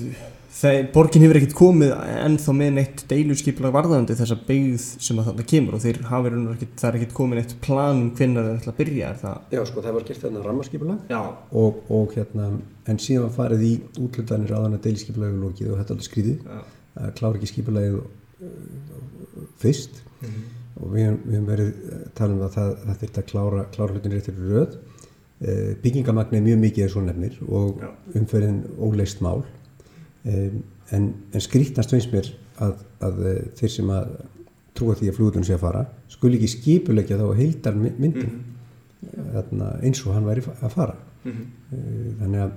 [0.57, 1.91] þegar borgin hefur ekkert komið
[2.23, 6.73] ennþá með neitt deiluskipulag varðandi þessa byggð sem að þarna kemur og þeir hafa ekkert,
[6.81, 9.61] það er ekkert komið neitt plan um hvenar það ætla að byrja er það Já,
[9.69, 11.21] sko, það var gert þarna rammarskipulag já,
[11.61, 12.49] og, og hérna,
[12.89, 15.99] en síðan var farið í útlutanir að deiliskipulagið lókið og þetta
[16.41, 16.59] já.
[17.03, 20.56] að klára ekki skipulagið uh, fyrst Mhm.
[20.81, 24.11] Og við, höfum- verið að tala um að það, það þurfti að klára, klára hlutin
[24.17, 24.77] réttir röð.
[25.37, 27.89] Uh, byggingamagn er mjög mikið eins og nefnir og Já.
[28.17, 29.43] umferðin óleist mál.
[30.25, 32.31] Um, en, en skrítnast finnst mér
[32.63, 33.19] að, að
[33.59, 34.15] þeir sem að
[34.77, 38.43] trúa því að flugutun sé að fara skuli ekki skipulegja þá heildar myndin Mhm.
[39.35, 40.95] þarna, eins og hann væri að fara.
[41.23, 41.43] Mhm.
[41.71, 42.51] Uh, þannig að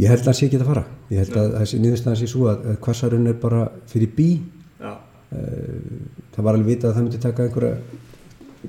[0.00, 0.84] ég held að hann sé ekki að fara.
[1.10, 4.28] Ég held að þessi niðurstaðan sé svo að, að kvassarinn er bara fyrir bí
[5.30, 7.76] það var alveg vitað að það myndi taka einhverja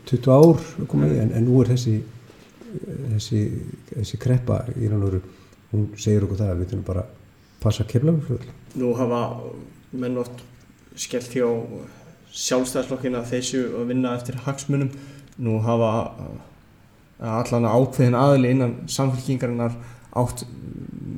[0.08, 1.96] 20 ár að í, en, en nú er þessi
[3.16, 3.42] þessi,
[3.92, 5.24] þessi kreppa í raun og veru,
[5.74, 7.18] hún segir okkur það að við þurfum bara að
[7.62, 8.46] passa keflaguflöð
[8.80, 9.24] nú hafa
[9.92, 10.46] menn oft
[10.96, 11.48] skellt hjá
[12.32, 14.92] sjálfstæðslokkin að þessu að vinna eftir hagsmunum.
[15.42, 15.92] Nú hafa
[16.24, 19.76] uh, allan ákveðin aðli innan samfélkingarinnar
[20.18, 20.46] átt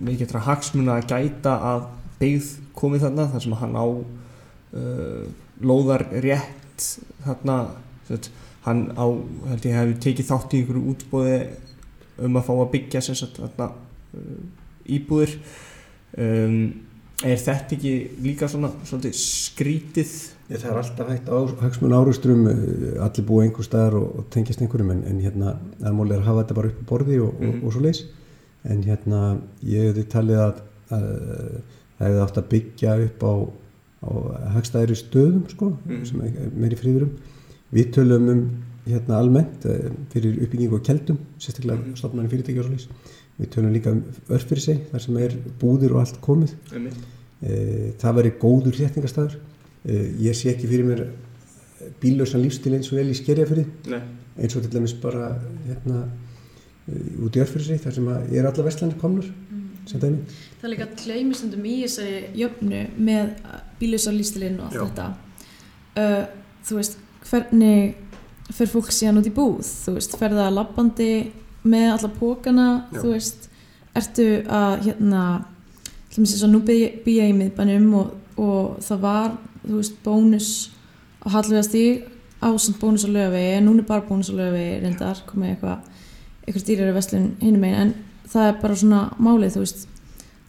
[0.07, 1.85] að hagsmuna að gæta að
[2.19, 3.85] byggð komið þarna þar sem hann á
[4.73, 5.25] uh,
[5.63, 6.87] lóðar rétt
[7.25, 7.57] þarna
[8.07, 8.29] sett,
[8.65, 9.05] hann á,
[9.51, 11.37] held ég hefði tekið þátt í einhverju útbóði
[12.23, 14.41] um að fá að byggja sagt þarna uh,
[14.97, 15.37] íbúðir.
[16.13, 16.57] Um,
[17.23, 17.91] er þetta ekki
[18.25, 20.13] líka svona svolítið skrítið
[20.51, 24.59] Ég, það er alltaf hægt á hagsmun árustrum allir búið einhver staðar og, og tengjast
[24.61, 27.53] einhverjum en, en hérna, aðmál er að hafa þetta bara upp á borði og, Mhm.
[27.53, 28.01] og, og svo leis
[28.67, 29.21] en hérna,
[29.63, 30.59] ég hefði talið að,
[30.97, 31.07] að
[31.97, 33.33] það hefði átt að byggja upp á,
[34.03, 34.11] á
[34.57, 36.05] hagstæðri stöðum sko, Mhm.
[36.05, 37.11] sem er meiri fríðurum
[37.73, 38.43] við tölum um
[38.85, 41.95] hérna almennt eh, fyrir uppbyggingu og keldum sérstaklega mm.
[41.95, 42.87] stofnarni fyrirtæki og svo leis
[43.39, 46.53] við tölum líka um örf fyrir sig þar sem er búðir og allt komið.
[46.73, 46.97] Einmitt.
[47.41, 49.37] Eh, það væri góður þéttingastæður
[49.83, 51.07] ég sé ekki fyrir mér
[52.01, 53.99] bílausan lífstil eins og vel í skerjafyrði Nei,
[54.39, 55.33] eins og til dæmis bara
[55.67, 56.05] hérna
[56.87, 59.27] eh, út í örfyrir þar sem að er alla vestlanir komnur
[59.89, 60.21] sem dæmi.
[60.61, 63.33] Það er líka gleymistundum í þessari jöfnu með
[63.83, 64.83] bílusa lístilinn og allt Já.
[64.87, 65.07] þetta.
[65.93, 66.23] Uh,
[66.65, 67.95] þú veist, hvernig
[68.53, 69.63] fer fólk síðan út í búð?
[69.85, 71.11] Þú veist, fer það labbandi
[71.67, 72.69] með alla pókana?
[72.89, 73.01] Já.
[73.01, 73.49] Þú veist,
[73.93, 75.25] ertu að, hérna,
[76.15, 80.49] dæmis eins og nú býja í miðbænum og, og það var, þú veist, bónus
[81.23, 82.09] á hallvegastíg
[82.43, 85.91] ásand bónus á lögavegi, en núna er bara bónus á lögavegi reyndar, komið eitthvað
[86.43, 89.85] eitthvað dýrari vestlun hinum megin, en það er bara svona málið, þú veist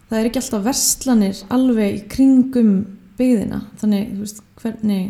[0.09, 2.73] það er ekki alltaf verslanir alveg í kringum
[3.19, 5.05] byggðina þannig, þú veist, hvernig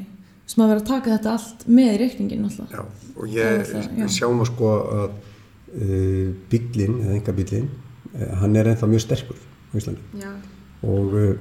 [0.45, 2.73] sem að vera að taka þetta allt með í reikningin alltaf.
[2.75, 2.83] Já,
[3.15, 4.07] og ég það, já.
[4.19, 5.15] sjáum að sko að
[5.75, 10.31] uh, bílinn, eða enga bílinn uh, hann er ennþá mjög sterkur á Íslandi Já.
[10.85, 11.33] og uh,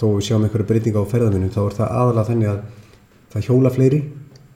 [0.00, 2.62] þó við sjáum einhverja breytinga á ferðaminu þá er það aðalega þannig að
[3.34, 4.02] það hjóla fleiri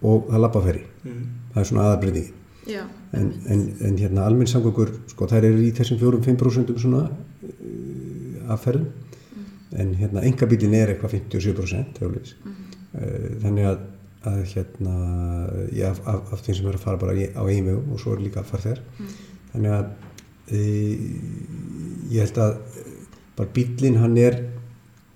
[0.02, 1.22] og það labba fleiri mm.
[1.52, 2.34] það er svona aðalbreytingi
[2.66, 2.82] Já.
[3.16, 8.66] en, en, en hérna almenn samgöngur sko þær eru í þessum 4-5% svona uh, af
[8.66, 8.90] ferðum
[9.76, 12.56] en hérna enga bílinn er eitthvað 57% mm.
[12.96, 13.84] uh, þannig að,
[14.30, 14.96] að hérna
[15.70, 18.26] já, af, af, af þeim sem eru að fara bara á einvegum og svo eru
[18.26, 18.82] líka að fara þær
[19.52, 19.88] þannig að
[20.56, 21.06] uh,
[22.12, 22.60] ég held að
[23.36, 24.40] bara bílinn hann er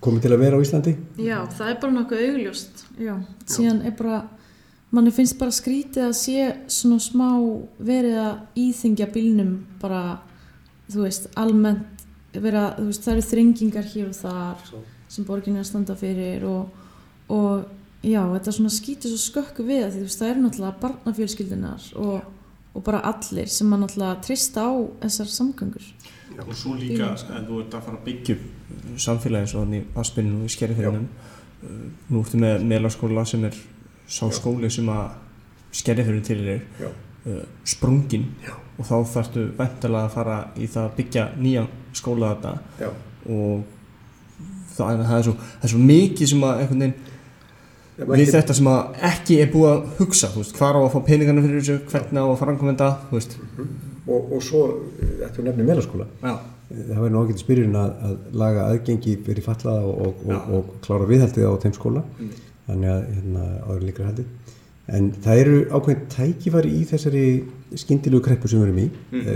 [0.01, 2.85] komið til að vera á Íslandi Já, það er bara nokkuð augljóst.
[3.01, 3.13] Já.
[3.49, 4.21] Síðan er bara,
[4.93, 7.29] manni finnst bara skrítið að sé svona smá
[7.77, 10.21] verið að íþingja bílnum bara,
[10.91, 12.00] þú veist, almennt
[12.39, 14.73] vera, þú veist, það eru þrengingar hér og þar
[15.11, 16.69] sem borgin er að standa fyrir og,
[17.27, 17.65] og
[18.05, 21.89] já, þetta svona skýtur svo skökku við að því, þú veist, það eru náttúrulega barnafjölskyldunar
[22.05, 22.29] og,
[22.71, 24.71] og bara allir sem mann náttúrulega trista á
[25.03, 25.91] þessar samgöngur.
[26.41, 29.99] og svo líka að þú ert að fara að byggja upp samfélagi eins og þannig
[29.99, 31.07] aðspilinu og í skerjafyrinum
[32.09, 33.57] nú ertu með meðlarskóla sem er
[34.11, 35.11] sá skóli sem að
[35.81, 36.89] skerjafyrin til er Já.
[37.27, 38.55] uh, sprungin Já.
[38.77, 42.89] og þá þarftu vendalega að fara í það að byggja nýjan skóla þetta Já.
[43.35, 43.63] og
[44.75, 47.09] það, það, er svo, það er svo mikið sem að einhvern veginn
[48.21, 51.45] við þetta sem að ekki er búið að hugsa, veist, hvað á að fá peningarnir
[51.45, 53.35] fyrir þessu, hvernig á að framkomenda, þú veist.
[54.07, 54.61] og, og svo
[55.27, 56.33] eftir nefni meðlaskóla Já.
[56.71, 60.71] það væri nú ágætið spyrjun að, að laga aðgengi fyrir fallaða og, og, og, og
[60.85, 62.05] klára viðhaldið á þeim skóla.
[62.71, 64.27] Þannig að hérna, áður líka haldið
[64.91, 67.25] en það eru ákveðin tækifæri í þessari
[67.79, 68.87] skyndilegu kreppu sem við erum í.
[69.13, 69.29] Mm.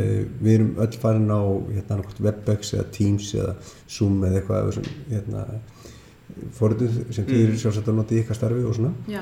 [0.43, 1.41] við erum öll farin á
[1.71, 3.55] hérna, Webex eða Teams eða
[3.87, 5.45] Zoom eða eitthvað sem, hérna,
[6.57, 8.91] fórhunduð sem þið eru sjálfsagt að nota í ykkar starfi og svona.
[9.11, 9.21] Já,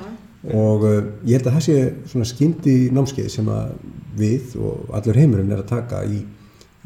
[0.53, 1.77] og uh, ég held að það sé
[2.11, 3.75] svona skyndi námskeið sem að
[4.17, 6.23] við og allur heimurinn er að taka í,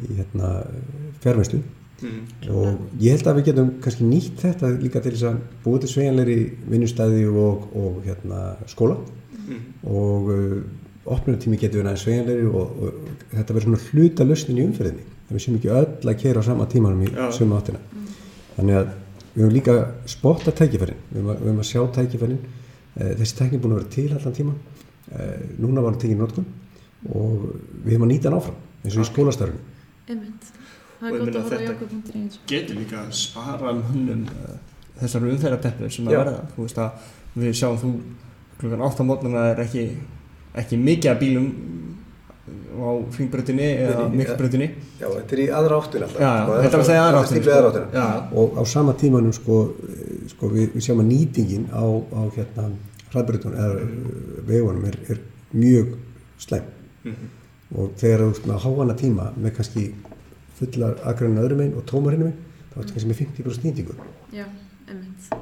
[0.04, 0.52] í hérna,
[2.02, 5.80] fjárvænslu og ég held að við getum kannski nýtt þetta líka til þess að búið
[5.84, 6.38] til sveigjanleiri
[6.70, 9.00] vinnustæði og, og hérna, skóla.
[9.88, 10.60] Og uh,
[11.08, 15.08] opnunatími getur verið aðeins sveigjanleiri og, og þetta verður svona hluta lausnin í umferðinni.
[15.28, 17.26] Það við séum ekki öll að kera á sama tímanum í Já.
[17.36, 17.82] sömu áttina.
[18.58, 18.94] Þannig að
[19.34, 19.78] við höfum líka
[20.10, 21.02] spotta tækifærin.
[21.10, 22.40] Við höfum að, við höfum að sjá tækifærin.
[22.98, 24.56] Eh, þessi tækni er búin að vera til allan tíman
[25.14, 26.48] eh, núna var hann tekið í notkun
[27.14, 27.44] og
[27.84, 30.57] við höfum að nýta hann áfram eins og í skólastarfinu
[30.98, 32.42] Og er ég gott meina að þetta-.
[32.50, 34.56] Getur líka að spara mönnum uh,
[35.02, 36.20] þessar umferðarteppur sem að Já.
[36.24, 37.92] verða, þú veist að við sjáum þú
[38.58, 39.84] klukkan 8 á mótnana er ekki,
[40.58, 41.52] ekki mikið af bílum
[42.78, 44.68] á hringbrötinni eða miklbrötinni.
[45.02, 47.22] Já, þetta er í aðra áttina alltaf Já, já, sko, þetta er að segja aðra
[47.22, 47.70] áttina, stíflega sko.
[47.70, 48.02] aðra áttina.
[48.02, 48.42] Já.
[48.42, 52.68] og á sama tímanum sko, eh, sko við, við sjáum að nýtingin á, á hérna
[53.12, 53.88] hraðbrytunum eða eh,
[54.52, 55.22] vegunum er, er
[55.58, 55.96] mjög
[56.42, 56.70] slæm
[57.76, 59.84] og þegar þú ert með háana tíma með kannski
[60.58, 62.40] fullar akræðinu öðrum einn og tómar hinnum einn
[62.72, 63.98] þá ertu kannski með 50% nýtingu
[64.36, 64.46] Já,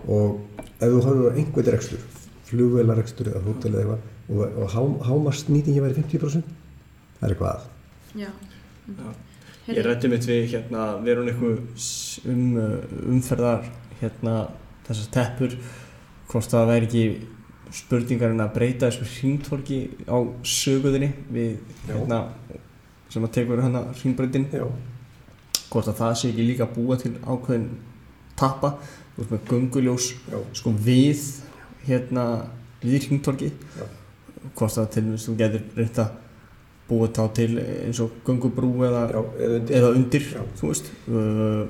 [0.08, 0.42] og
[0.80, 2.04] ef þú horfur á einhvern rekstur
[2.50, 6.52] flugvelarekstur eða hótel eða eitthvað og, og há, hámast nýtingi væri 50%
[7.20, 7.72] það er eitthvað að
[8.16, 8.30] Já.
[8.96, 9.08] Já.
[9.66, 12.44] Ég rætti mitt við hérna, við erum eitthvað um,
[13.16, 13.66] umferðar
[14.00, 14.36] hérna
[14.86, 15.56] þessar teppur
[16.30, 17.06] hvort það væri ekki
[17.76, 21.58] spurningarinn að breyta þessu hringtorki á söguðinni við
[21.90, 21.96] Já.
[21.96, 22.22] hérna
[23.12, 24.68] sem að tekur hérna hringbreytin Já,
[25.72, 27.70] hvort að það sé ekki líka búa til ákveðin
[28.40, 28.76] tappa.
[29.16, 31.22] Þú veist með gönguljós já, sko við
[31.86, 32.26] hérna
[32.84, 33.52] við hringtorki
[34.56, 36.06] hvort að til þess að þú getur reynda
[36.86, 39.78] búið þá til eins og göngubrú eða já, eða undir.
[39.80, 40.28] eða undir,
[40.60, 41.64] þú veist uh,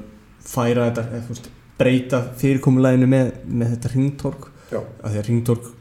[0.44, 5.72] færa þetta, eða, þú veist breyta fyrirkomuleginu með, með þetta hringtork, af því að hringtork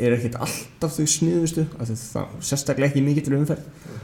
[0.00, 3.98] er ekkert alltaf þau sniðustu af því að það sérstaklega ekki mikið til umferð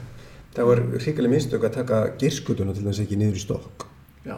[0.56, 3.86] það var hrikalega mistök að taka girskutuna til þess ekki niður í stokk.
[4.26, 4.34] Já,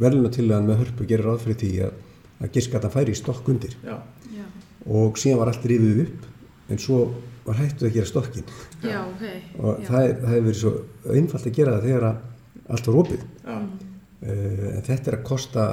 [0.00, 1.96] verðluna til að með hörpu gerir ráð fyrir því að,
[2.40, 3.74] að girskatan færi í stokk undir.
[3.84, 3.98] Já,
[4.32, 4.44] Já,
[4.88, 6.28] og síðan var allt rifið upp
[6.72, 7.00] en svo
[7.44, 8.44] var hættuð að gera stokkin
[8.86, 9.22] já, ok.
[9.58, 9.86] og já.
[9.88, 10.72] það, er- það hefur verið svo
[11.16, 13.24] einfalt að gera það þegar að allt var opið.
[13.42, 15.64] Já, uh, en þetta er að kosta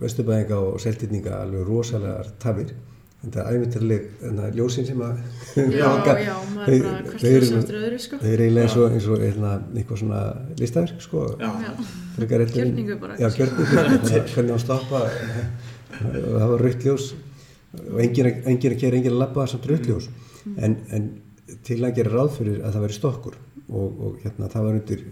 [0.00, 2.70] vesturbæðinga og seltýtninga alveg rosalega tafir
[3.20, 5.18] en það er æfintileg ljósin sem að
[5.76, 5.88] Já,
[6.24, 8.18] já, maður er bara fyrir eftir öðru, sko.
[8.22, 10.20] þau eru eiginlega eins og, eins og eina, eitthvað svona
[10.60, 11.24] listaverk sko.
[11.40, 13.16] En- Gjörningu bara.
[13.20, 13.66] Já, gjörningu,
[14.34, 15.02] hvernig hann stoppa?
[16.00, 17.10] Og það var rautt ljós.
[17.90, 20.08] Og engin, að- engin að kera, engin að labba samt rautt ljós.
[20.56, 21.10] En, en
[21.66, 23.36] til að gera ráð fyrir að það væri stokkur
[23.68, 25.04] og, og hérna það var undir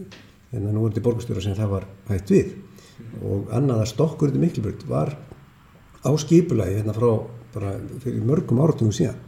[0.52, 2.54] hérna nú undir borgastjóra sem það var hægt við.
[3.20, 5.12] Og annað að stokkur undir Miklubrut var
[6.02, 7.11] á skipulagi hérna frá
[7.55, 9.18] bara fyrir mörgum áratugum síðan.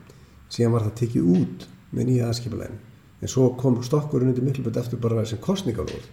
[0.51, 2.79] Síðan var það tekið út með nýja aðskipulaginu.
[3.21, 6.09] En svo kom stokkurinn undir Miklubrut eftir bara sem kostningalóð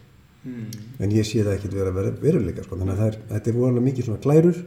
[0.48, 2.78] en ég sé það ekki vera vera- veruleika sko.
[2.80, 4.60] þannig að er, þetta er vorulega mikið svona glærur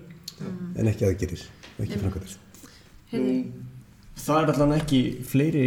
[0.76, 1.44] en ekki aðgerir
[1.80, 2.34] ekki framkvæmdir.
[3.12, 3.36] Heyrðu,
[4.20, 5.64] það er allan ekki fleiri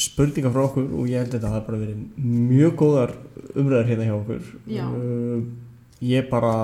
[0.00, 3.12] spurningar frá okkur og ég held að það har bara verið mjög góðar
[3.54, 4.48] umræðar hérna hjá okkur.
[4.70, 4.86] Já.
[4.88, 5.42] uh,
[6.00, 6.54] ég bara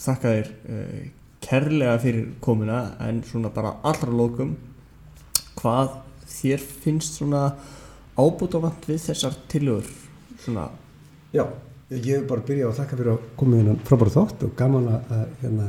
[0.00, 1.02] þakka þér uh,
[1.42, 4.54] kærlega fyrir komuna en svona bara allra lókum
[5.58, 7.50] hvað þér finnst svona
[8.16, 9.88] ábútafant við þessar tilögur
[10.42, 10.68] svona
[11.32, 11.46] Já,
[11.88, 15.22] ég hef bara byrjað að þakka fyrir að koma hérna frábæra þátt og gaman að
[15.40, 15.68] hérna,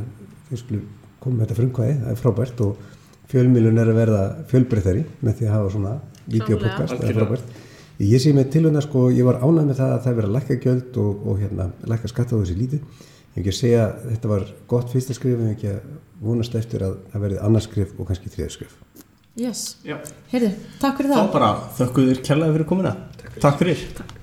[0.49, 0.81] þið skulle
[1.23, 2.89] koma með þetta frumkvæði, það er frábært og
[3.31, 5.93] fjölmilun er að verða fjölbreyttari með því að hafa svona
[6.25, 7.55] videopodcast, það er frábært.
[8.03, 10.59] Ég sé með tilhörna sko, ég var ánægð með það að það verið að lækka
[10.65, 13.03] gjöld og, og hérna, lækka skatta á þessi lítið.
[13.33, 15.85] Ég hef ekki að segja að þetta var gott fyrsta skrif en ekki að
[16.21, 18.75] vonast eftir að það verði annars skrif og kannski þriða skrif.
[19.35, 19.63] yes.
[19.83, 19.97] já,
[20.31, 21.31] Heyrðu, takk fyrir þá það.
[21.33, 22.91] bara þökku þér kærlega fyrir komuna
[23.41, 24.22] takk fyrir Takk.